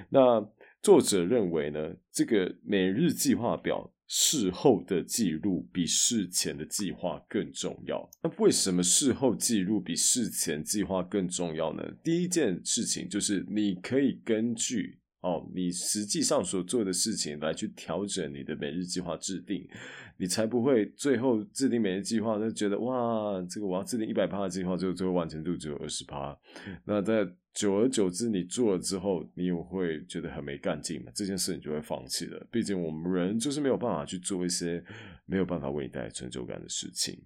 [0.10, 0.40] 那
[0.82, 8.08] 作者认为呢，这个每日计划表事后的记录比事前的计划更重要。
[8.22, 11.84] 那为什么事后记录比事前计划更重要呢？
[12.04, 15.00] 第一件事情就是你可以根据。
[15.26, 19.68] 哦，你实际上所做的事情来去调整你的每日计划制定，
[20.18, 26.38] 你才不会最后制定每日计划就觉得哇，这个我要制定一百趴的计划，最后最后完成度只有二十趴。
[26.86, 32.46] 那在久而久之，你做了之后，你也会觉得很没干劲嘛，这件事你就会放弃了。
[32.52, 34.84] 毕竟我们人就是没有办法去做一些
[35.26, 37.20] 没有办法为你带来成就感的事情。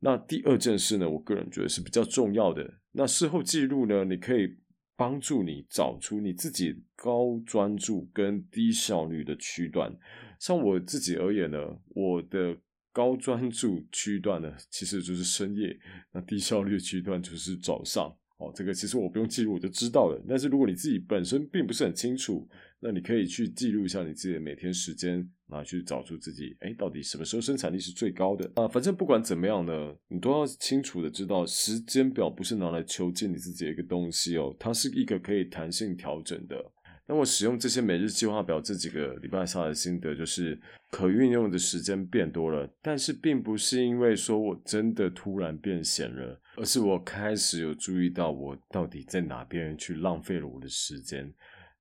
[0.00, 2.72] 那第二件事呢，我个人觉得是比较重要的。
[2.92, 4.56] 那事后记录呢，你可以。
[4.98, 9.96] 帮助你找出你自己高专注跟低效率的区段。
[10.40, 12.58] 像我自己而言呢，我的
[12.92, 15.78] 高专注区段呢，其实就是深夜；
[16.12, 18.12] 那低效率区段就是早上。
[18.38, 20.22] 哦，这个其实我不用记录我就知道了。
[20.28, 22.48] 但是如果你自己本身并不是很清楚，
[22.80, 25.14] 那你可以去记录一下你自己的每天时间，
[25.48, 28.68] 然后，去找出自己，哎，到底什么时候生产力是最高的啊？
[28.68, 36.64] 反正不管怎么样呢，你都要清楚的知道，时间表不是拿来囚禁你自己的一个东西哦，它是一个可以弹性调整的。
[37.10, 40.60] 那我使用这些每日计划表这几个礼拜下的心得就是，
[40.90, 51.32] 可运用的时间变多了，但是并不是因为说我真的突然变闲了，而是我开始有注意到我到底在哪边去浪费了我的时间。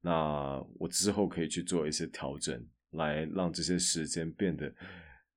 [0.02, 4.72] 那我之后可以去做一些调整，来让这些时间变得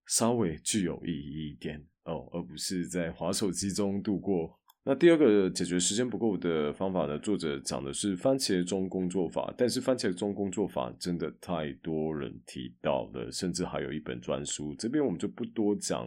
[0.06, 4.58] 稍微具有意义一点哦，而不是在滑手机中度过。
[4.84, 7.18] 那第二个解决时间不够的方法呢？
[7.18, 16.06] 作者讲的是番茄钟工作法，但是番茄钟工作法真的太多人提到了，甚至还有一本专书，这边我们就不多讲。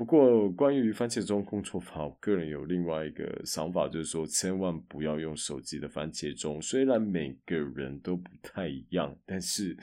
[0.00, 6.58] 不过关于番茄钟工作法，我个人有另外一个想法，就是说千万不要用手机的番茄钟。
[6.62, 9.76] 虽然每个人都不太一样，但是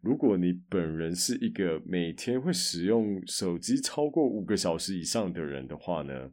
[0.00, 6.30] 如果你本人是一个每天会使用手机超过五个小时以上的人的话呢？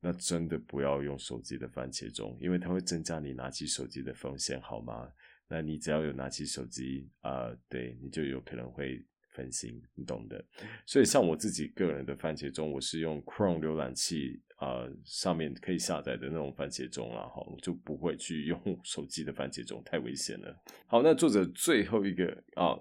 [0.00, 5.08] 那真的不要用手机的番茄钟，因为它会增加你拿起手机的风险，好吗？
[5.48, 9.04] 那你只要有拿起手机啊，对你就有可能会
[9.40, 10.44] 分心，你懂的。
[10.84, 20.54] 所以像我自己个人的番茄钟，我是用 Chrome 浏览器啊上面可以下载的那种番茄钟啊，哈，就不会去用手机的番茄钟，太危险了。
[20.86, 22.78] 好，那作者最后一个啊，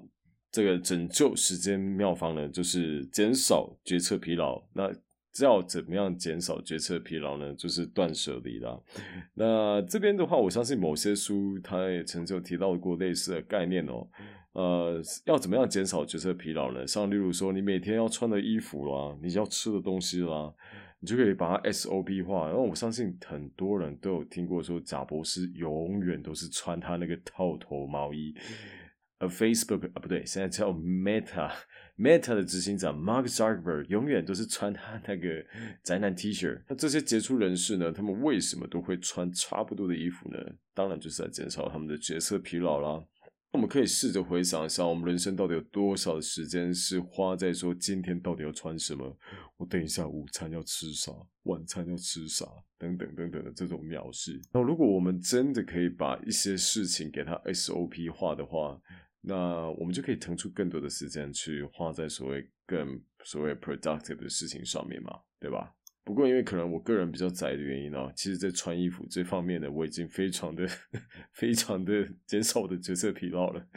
[0.52, 4.62] 这个拯救时间妙方呢，就是减少决策疲劳。
[4.74, 4.92] 那
[5.42, 7.54] 要怎么样减少决策疲劳呢？
[7.56, 8.80] 就是断舍离啦。
[9.36, 14.08] 那这边的话，我相信某些书它也曾经有提到过类似的概念哦。
[14.54, 16.86] 呃，要怎么样减少决策疲劳呢？
[16.86, 20.52] 像例如说，你每天要穿的衣服啦，你要吃的东西啦，
[21.00, 22.48] 你就可以把它 SOP 化。
[22.48, 28.34] 然后我相信很多人都有听过说，贾博士永远都是穿他那个套头毛衣。
[29.28, 35.46] Facebook 啊，不对，现在叫 Meta，Meta 的执行长 Mark Zuckerberg 永远都是穿他那个
[35.84, 36.62] 宅男 T 恤。
[36.70, 37.92] 那这些杰出人士呢？
[37.92, 40.38] 他们为什么都会穿差不多的衣服呢？
[40.74, 43.04] 当然就是在减少他们的决策疲劳啦。
[43.52, 49.18] 我们可以试着回想一下，我们人生到底有多少的时间是花在说今天到底要穿什么？
[49.58, 51.12] 我等一下午餐要吃啥？
[51.44, 52.46] 晚餐要吃啥？
[52.78, 54.40] 等等等等的这种藐视。
[54.54, 58.80] 那如果我们真的可以把一些事情给它 SOP 化的话，
[59.22, 65.74] 那我们就可以腾出更多的时间去花在所谓更所谓 productive 的事情上面嘛，对吧？
[66.06, 70.68] 不过因为可能我个人比较宅的原因呢，其实，在穿衣服这方面呢，我已经非常的、
[71.34, 73.68] 非常的减少我的角色疲劳了。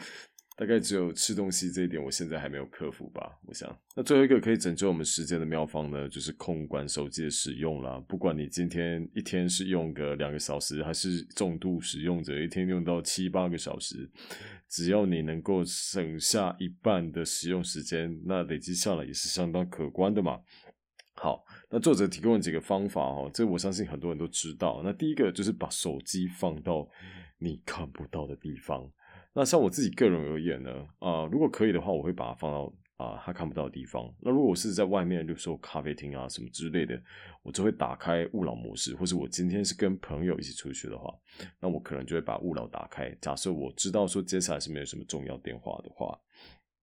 [0.54, 3.38] 大概只有吃东西这一点，我现在还没有克服吧。
[3.46, 7.98] 我想，那最后一个可以拯救我们时间的妙方呢，就是控管手机的使用啦。
[8.06, 14.08] 不管你今天一天是用个两个小时，还是重度使用者一天用到七八个小时，
[14.72, 20.40] 只要你能够省下一半的使用时间，那累积下来也是相当可观的嘛。
[21.14, 24.80] 好，那作者提供了几个方法哦，这我相信很多人都知道。
[24.82, 26.88] 那第一个就是把手机放到
[27.38, 28.90] 你看不到的地方。
[29.34, 30.70] 那像我自己个人而言呢，
[31.00, 34.08] 啊，如果可以的话，我会把它放到啊他看不到的地方。
[34.20, 37.00] 那如果我是在外面，就说咖啡厅啊什么之类的，
[37.42, 38.94] 我就会打开勿扰模式。
[38.94, 41.12] 或者我今天是跟朋友一起出去的话，
[41.60, 43.14] 那我可能就会把勿扰打开。
[43.20, 46.18] 假设我知道说接下来是没有什么重要电话的话，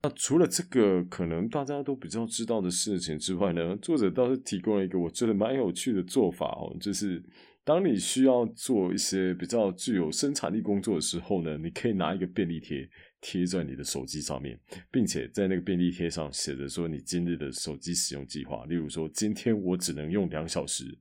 [0.02, 7.24] 那除了这个可能大家都比较知道的事情之外呢，作者倒是提供了一个我觉得蛮有趣的做法哦，就是。
[7.66, 12.90] 当你需要做一些比较具有生产力工作的时候呢，你可以拿一个便利贴
[13.22, 14.60] 贴在你的手机上面，
[14.92, 18.66] 并且在那个便利贴上写着说你今日的手机使用计划。
[18.66, 20.98] 例如说，今天我只能用两小时，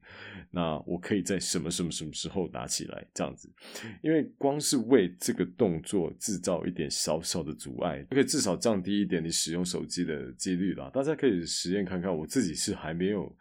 [0.51, 3.49] 那我可以在什么什么什么时候拿起来这样子。
[4.03, 10.91] 因为光是为这个动作制造一点小小的阻碍，可以至少降低一点你使用手机的几率啦。
[10.93, 13.35] 大家可以实验看看，我自己是还没有。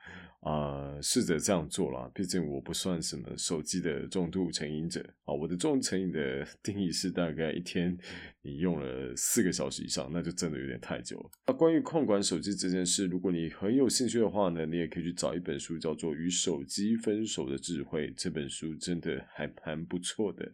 [0.48, 2.10] 啊，试着这样做了。
[2.14, 5.34] 毕竟我不算什么手机的重度成瘾者啊。
[5.34, 7.98] 我的重度成瘾的 定义是大概一天
[8.42, 11.30] 你用了四个小时以上，那就真的有点太久了。
[11.48, 18.10] 那关于控管手机这件事，如果你很有兴趣的话呢，你也可以去找一本书，叫做《与手机分手的智慧》。
[18.16, 20.50] 这本书真的还蛮不错的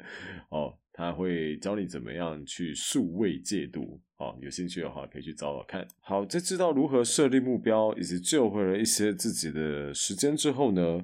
[0.49, 0.75] 哦。
[0.93, 5.85] 他会教你怎么样去数位戒毒，哦，有兴趣的话可以去找找看。
[5.99, 11.01] 好，在知道如何设立目标以及救回了一些自己的时间之后呢，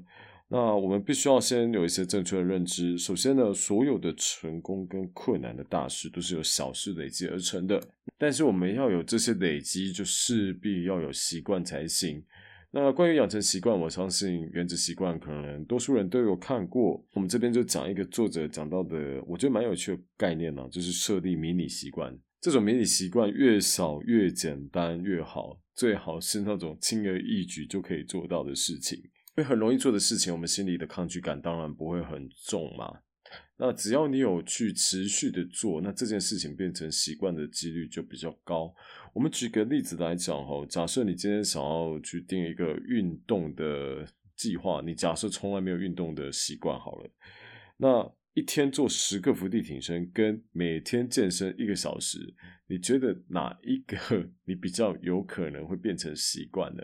[0.47, 2.97] 那我们必须要先有一些正确的认知。
[2.97, 7.81] 首先呢，所有的成功跟困难的大事都是由小事累积而成的，
[8.17, 12.23] 但是我们要有这些累积，就势必要有习惯才行。
[12.71, 17.03] 那关于养成习惯，我相信《原子习惯》可能多数人都有看过。
[17.13, 22.15] 我们这边就讲一个作者讲到的，我觉得蛮有趣的概念呢，就是设立迷你习惯。
[22.39, 28.99] 这种迷你习惯越少越简单越好，最好是那种轻而易举就可以做到的事情。
[28.99, 32.99] 因为很容易做的事情，我们心里的抗拒感当然不会很重嘛。
[33.61, 38.73] 那只要你有去持续的做，那这件事情变成习惯的几率就比较高。
[39.13, 44.07] 我们举个例子来讲哈，假设你今天想要去定一个运动的
[44.37, 47.09] 计划，你假设从来没有运动的习惯好了，
[47.75, 52.35] 那一天做十个伏地挺身跟每天健身一个小时，
[52.67, 53.97] 你觉得哪一个
[54.45, 56.83] 你比较有可能会变成习惯呢？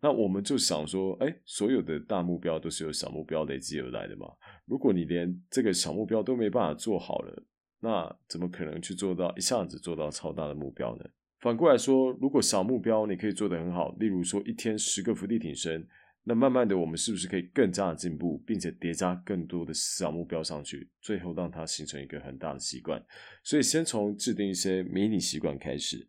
[0.00, 4.26] 那我们就想说，哎，所有的大目标都是由小目标累积而来的嘛。
[4.64, 7.44] 如果你连这个小目标都没办法做好了，
[7.80, 11.04] 那怎么可能去做到一下子做到超大的目标呢？
[11.40, 15.86] 反过来说，如果小目标你可以做得很好，例如说一天十个伏地挺身，
[16.28, 23.00] 那慢慢的我们是不是可以更加的进步，并且叠加更多的小目标上去，最后让它形成一个很大的习惯？
[23.44, 26.08] 所以先从制定一些迷你习惯开始。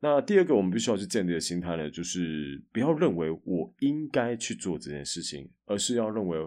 [0.00, 6.38] 那第二个我们必须要去建立的心态呢，就是不要认为我应该去做这件事情，而是要认为。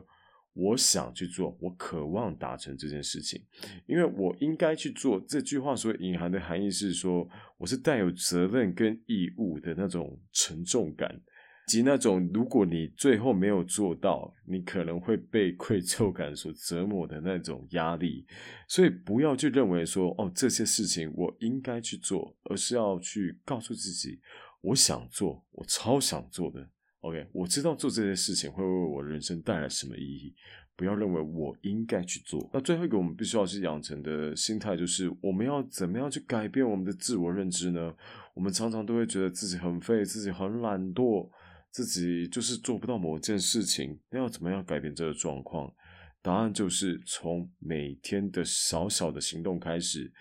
[0.54, 3.42] 我想去做，我渴望达成这件事情，
[3.86, 5.24] 因为我应该去做。
[5.26, 7.26] 这句话所隐含的含义是说，
[7.58, 11.22] 我是带有责任跟义务的那种沉重感，
[11.70, 18.26] 及那种如果你最后没有做到，你可能会被愧疚感所折磨的那种压力。
[18.68, 24.20] 所以不要去认为说，哦，这些事情我应该去做，而是要去告诉自己，
[24.62, 26.68] 我想做，我超想做的。
[27.02, 30.34] OK，我知道做这些事情会为我人生带来什么意义。
[30.76, 32.50] 不要认为我应该去做。
[32.54, 37.94] 那最后一个，我们必须要去养成的心态，就是我们要怎么样去改变我们的自我认知呢？
[38.34, 41.30] 我们常常都会觉得自己很废，自己很懒惰，
[41.72, 44.00] 自己就是做不到某件事情。
[44.10, 45.74] 那要怎么样改变这个状况？
[46.22, 50.12] 答案就是从每天的小小的行动开始。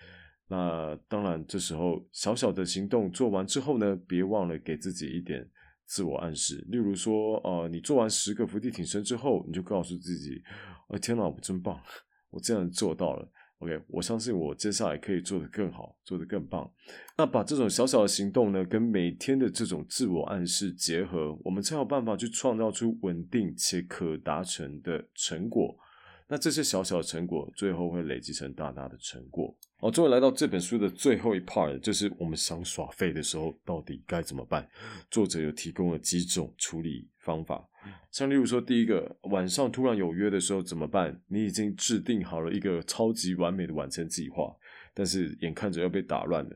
[0.47, 5.49] 那当然，这时候小小的行动做完之后呢，别忘了给自己一点。
[5.85, 10.39] 自我暗示，例如说，呃，你做完十个伏地挺身之后，你就告诉自己，
[10.89, 11.81] 呃，天哪，我真棒，
[12.29, 13.27] 我这样做到了。
[13.59, 16.71] OK，我相信我接下来可以做得更好，做得更棒。
[17.17, 25.77] 那把这种小小的行动呢，跟每天的这种自我暗示结合，我们才有办法去创造出稳定且可达成的成果。
[26.31, 29.53] 那这些小小的成果，最后会累积成大大的成果。
[29.77, 34.65] 好，终于来到这本书的最后一 part，就是我们想耍废的时候，到底该怎么办？
[35.09, 37.67] 作者有提供了几种处理方法，
[38.11, 41.21] 像例如说，第一个，晚上突然有约的时候怎么办？
[41.27, 44.55] 你已经制定好了一个超级完美的晚餐计划，
[44.93, 46.51] 但是眼看着要被打乱了。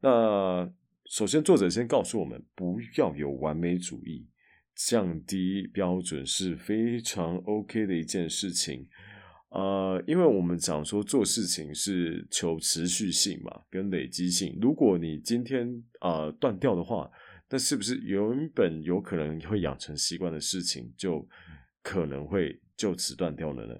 [0.00, 0.70] 那
[1.06, 4.26] 首先，作者先告诉我们，不要有完美主义，
[4.74, 8.86] 降低标准是非常 OK 的一件事情。
[9.50, 14.58] 呃，因为我们讲说做事情是求持续性嘛，跟累积性。
[14.60, 17.10] 如果你今天啊断掉的话，
[17.50, 21.26] 那是不是原本有可能会养成习惯的事情，就
[21.82, 23.74] 可能会就此断掉了呢？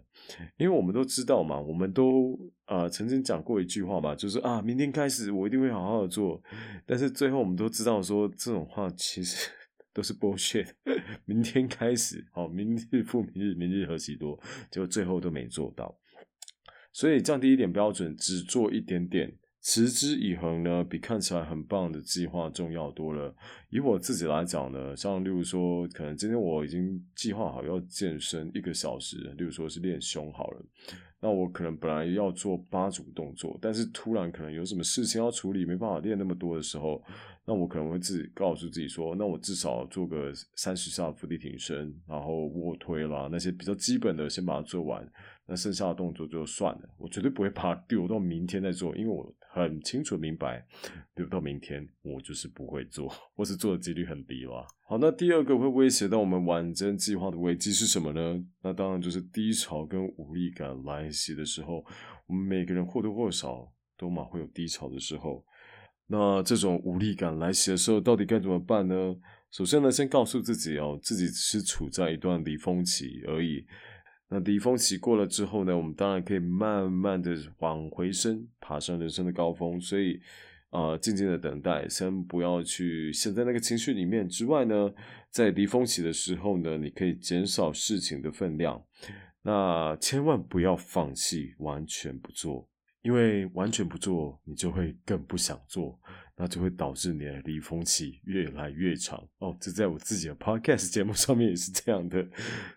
[0.57, 6.43] 因为我们都知道嘛，我们都啊曾经讲过一句话吧，就是啊，明天开始我一定会好好的做。
[6.87, 9.51] 但是最后我们都知道说这种话其实。
[9.95, 10.65] 都是剥削。
[11.27, 14.41] 明天开始，好，明日复明日，明日何其多，
[14.71, 15.99] 就最后都没做到。
[16.93, 19.37] 所以降低一点标准，只做一点点，
[19.71, 23.35] 持之以恒呢，比看起来很棒的计划重要多了。
[23.69, 30.65] 以我自己来讲呢，像例如说，可能今天我已经计划好要健身一个小时，例如说是练胸好了。
[31.21, 37.03] 那我可能本来要做八组动作，但是突然可能有什么事情要处理，没办法练那么多的时候，
[37.45, 45.05] 那我可能会自己告诉自己说，那我至少做个三十下伏地挺身，然后卧推啦，那些比较基本的先把它做完，
[45.47, 50.65] 那剩下的动作就算了，我绝对不会把它丢到明天再做，因为我很清楚明白，
[51.17, 54.65] 丢到明天我就是不会做，或是做的几率很低啦。
[54.91, 58.43] 好，那第二个会威胁到我们完整计划的危机是什么呢？
[58.63, 61.85] 那当然就是低潮跟无力感来袭的时候。
[62.27, 65.45] 我们每个人或多或少都嘛会有低潮的时候。
[66.07, 69.15] 那这种无力感来袭的时候，到底该怎么办呢？
[69.51, 73.67] 首先呢，先告诉自己哦，自己是处在一段离峰期而已。
[74.31, 79.79] 那离峰期过了之后呢，我们当然可以慢慢的往回升，爬上人生的高峰。
[79.79, 80.19] 所以。
[80.71, 84.29] 啊，静静的等待，先不要去陷在那个情绪里面。
[84.29, 84.93] 之外呢，
[85.31, 88.83] 在离峰期的时候呢，你可以减少事情的分量。
[89.43, 92.69] 那千万不要放弃，完全不做，
[93.03, 95.99] 因为完全不做，你就会更不想做，
[96.37, 99.27] 那就会导致你的离峰期越来越长。
[99.39, 102.29] 哦，这在我自己的 podcast 节目上面也是这样的。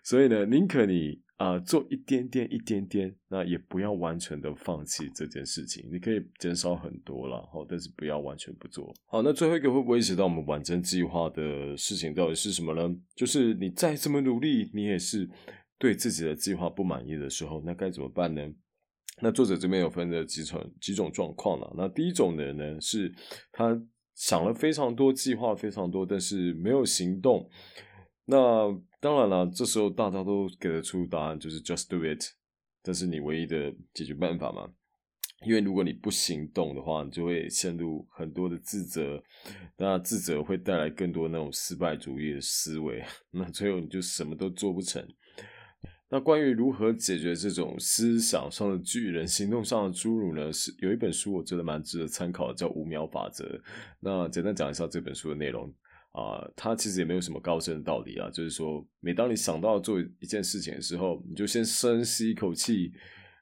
[0.02, 1.20] 所以呢，宁可你。
[1.42, 5.88] 啊，做一点点，一点点，那也不要完全的放弃这件事情。
[5.90, 8.94] 你可以减少很多了，好，但是不要完全不做。
[9.06, 12.88] 好，那最后一个会威胁到我们完整计划的事情到底是什么呢？
[13.16, 15.28] 就是你再怎么努力，你也是
[15.78, 18.40] 对自己的计划不满意的时候，那该怎么办呢？
[19.20, 21.74] 那作者这边有分的几种几种状况了。
[21.76, 23.12] 那第一种的呢，是
[23.50, 23.76] 他
[24.14, 27.50] 想了非常多，计划非常多，但是没有行动。
[28.24, 32.22] 那当然了，这时候大家都给得出答案，就是 just do it，
[32.82, 34.70] 这是你唯一的解决办法嘛？
[35.44, 39.20] 因为如果你不行动的话，你就会陷入很多的自责，
[39.76, 43.02] 那自责会带来更多那种失败主义的思维，
[43.32, 45.04] 那最后你就什么都做不成。
[46.08, 50.52] 那关于如何解决这种思想上的巨人、行动上的侏儒呢？
[50.52, 53.44] 是有一本书我觉得蛮值得参考的，叫《五秒法则》。
[53.98, 55.74] 那简单讲一下这本书的内容。
[56.12, 62.92] 啊，它其实也没有什么高深的道理啊，就是说，每当你想到做一件事情的时候，你就先深吸一口气，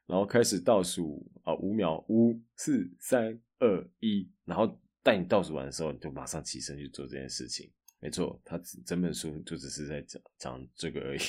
[0.07, 7.69] 然后开始倒数啊，五秒，五、四、三、二、一，然后待你倒数完的时候，你就马上起身去做这件事情。
[7.99, 11.21] 没错，它整本书就只是在讲讲这个而已，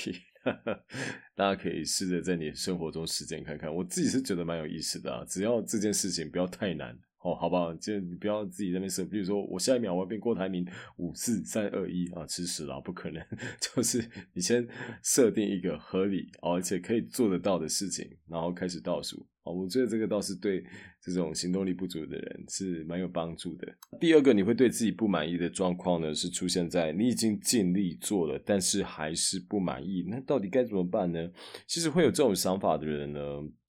[1.37, 3.75] 大家可以试着在你生活中实践看看。
[3.75, 6.99] 我自己是觉得蛮有意思的啊，只要这件事情不要太难。
[7.23, 10.67] 哦，好不好，就你不要自己在那边设，比如说我下一秒我要变郭台铭，
[10.97, 13.25] 五四三二一啊，吃屎了，不可能。
[13.61, 14.05] 就是
[14.35, 14.67] 你先
[15.03, 20.65] 设定一个合理而且可以做得到的事情，然后开始倒数，哦，我觉得这个倒是对
[21.01, 23.73] 这种行动力不足的人是蛮有帮助的。
[24.01, 31.31] 第二个，你会对自己不满意的状况呢，是出现在你已经尽力做了，但是还是不满意，那到底该怎么办呢？
[31.69, 33.21] 其实会有这种想法的人呢，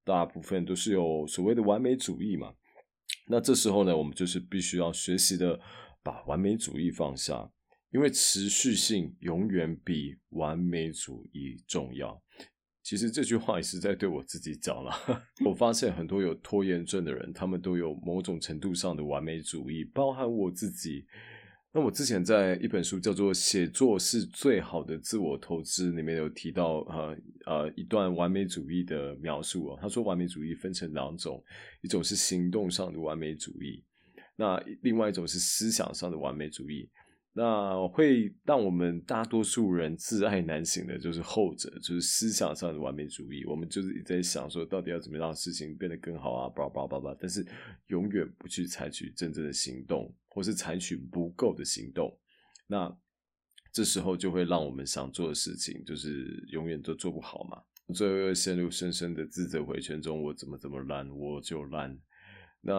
[0.03, 2.51] 大部分都是有所谓的完美主义嘛。
[3.27, 5.59] 那这时候呢，我们就是必须要学习的
[6.03, 7.49] 把完美主义放下，
[7.91, 12.21] 因为持续性永远比完美主义重要。
[12.83, 14.91] 其实这句话也是在对我自己讲了。
[15.45, 21.05] 我发现很多有拖延症的人，他们都有某种程度上的完美主义，包含我自己。
[21.75, 27.17] 那我之前在一本书叫做《写作是最好的自我投资》里面有提到，呃
[27.47, 29.79] 呃，一段完美主义的描述哦。
[29.81, 31.43] 他说，完美主义分成两种，
[31.81, 33.83] 一种是行动上的完美主义，
[34.35, 36.87] 那另外一种是思想上的完美主义。
[37.35, 43.43] 那会让我们大多数人自爱难行的，就是后者，就是思想上的完美主义。
[43.45, 47.17] 我们就是一直在想说，到底要怎么让事情变得更好啊，叭叭叭叭。
[47.19, 47.43] 但是
[47.87, 52.19] 永远不去采取真正的行动，或是采取不够的行动。
[52.67, 52.93] 那
[53.71, 57.61] 这时候就会让我们想做的事情，就是永远都做不好嘛。
[57.93, 61.99] 最后又陷入深深的自责回圈中，我怎么怎么烂，我就烂。
[62.61, 62.73] 那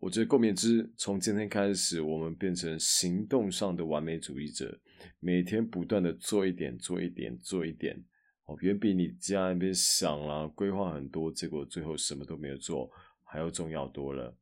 [0.00, 4.78] 我觉得共勉之，从今天开始，我们变成行动上的完美主义者，
[5.18, 8.04] 每天不断的做一点，做一点，做一点，
[8.44, 12.90] 哦，远比你家那边想了规划很多，结果最后什么都没有做
[13.24, 14.36] 还要重要多了。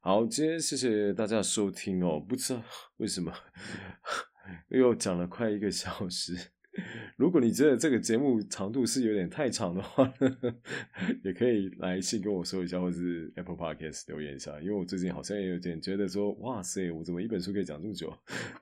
[0.00, 2.62] 好，今天谢谢大家收听哦，不知道
[2.98, 3.32] 为什么
[4.68, 6.36] 又讲了快一个小时。
[7.16, 10.10] 如果你觉得这个节目长度是有点太长的话，
[11.22, 14.58] 也可以来信跟我说一下，或是 Apple Podcast 留言一下。
[14.60, 18.12] 因为我最近好像也有点觉得说，哇塞，我怎么一本书可以讲这么久？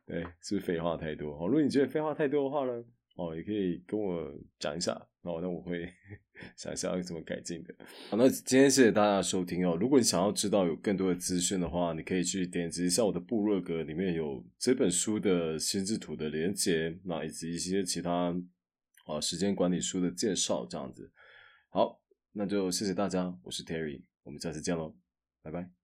[0.05, 1.33] 对，是不是废话太多？
[1.33, 2.85] 哦，如果你觉得废话太多的话呢？
[3.21, 5.87] 哦，也可以跟我讲一下，哦，那我会
[6.57, 7.75] 想一下要怎么改进的。
[8.09, 9.77] 好，那今天谢谢大家收听哦。
[9.79, 18.35] 如果你想要知道有更多的资讯的话，你可以去点击一下我的部落格，里面有这本书的心智图的连接，那以及一些其他
[19.05, 21.13] 啊时间管理书的介绍，这样子。
[21.69, 22.01] 好，
[22.33, 24.97] 那就谢谢大家，我是 Terry，我们下次见喽，
[25.43, 25.80] 拜拜。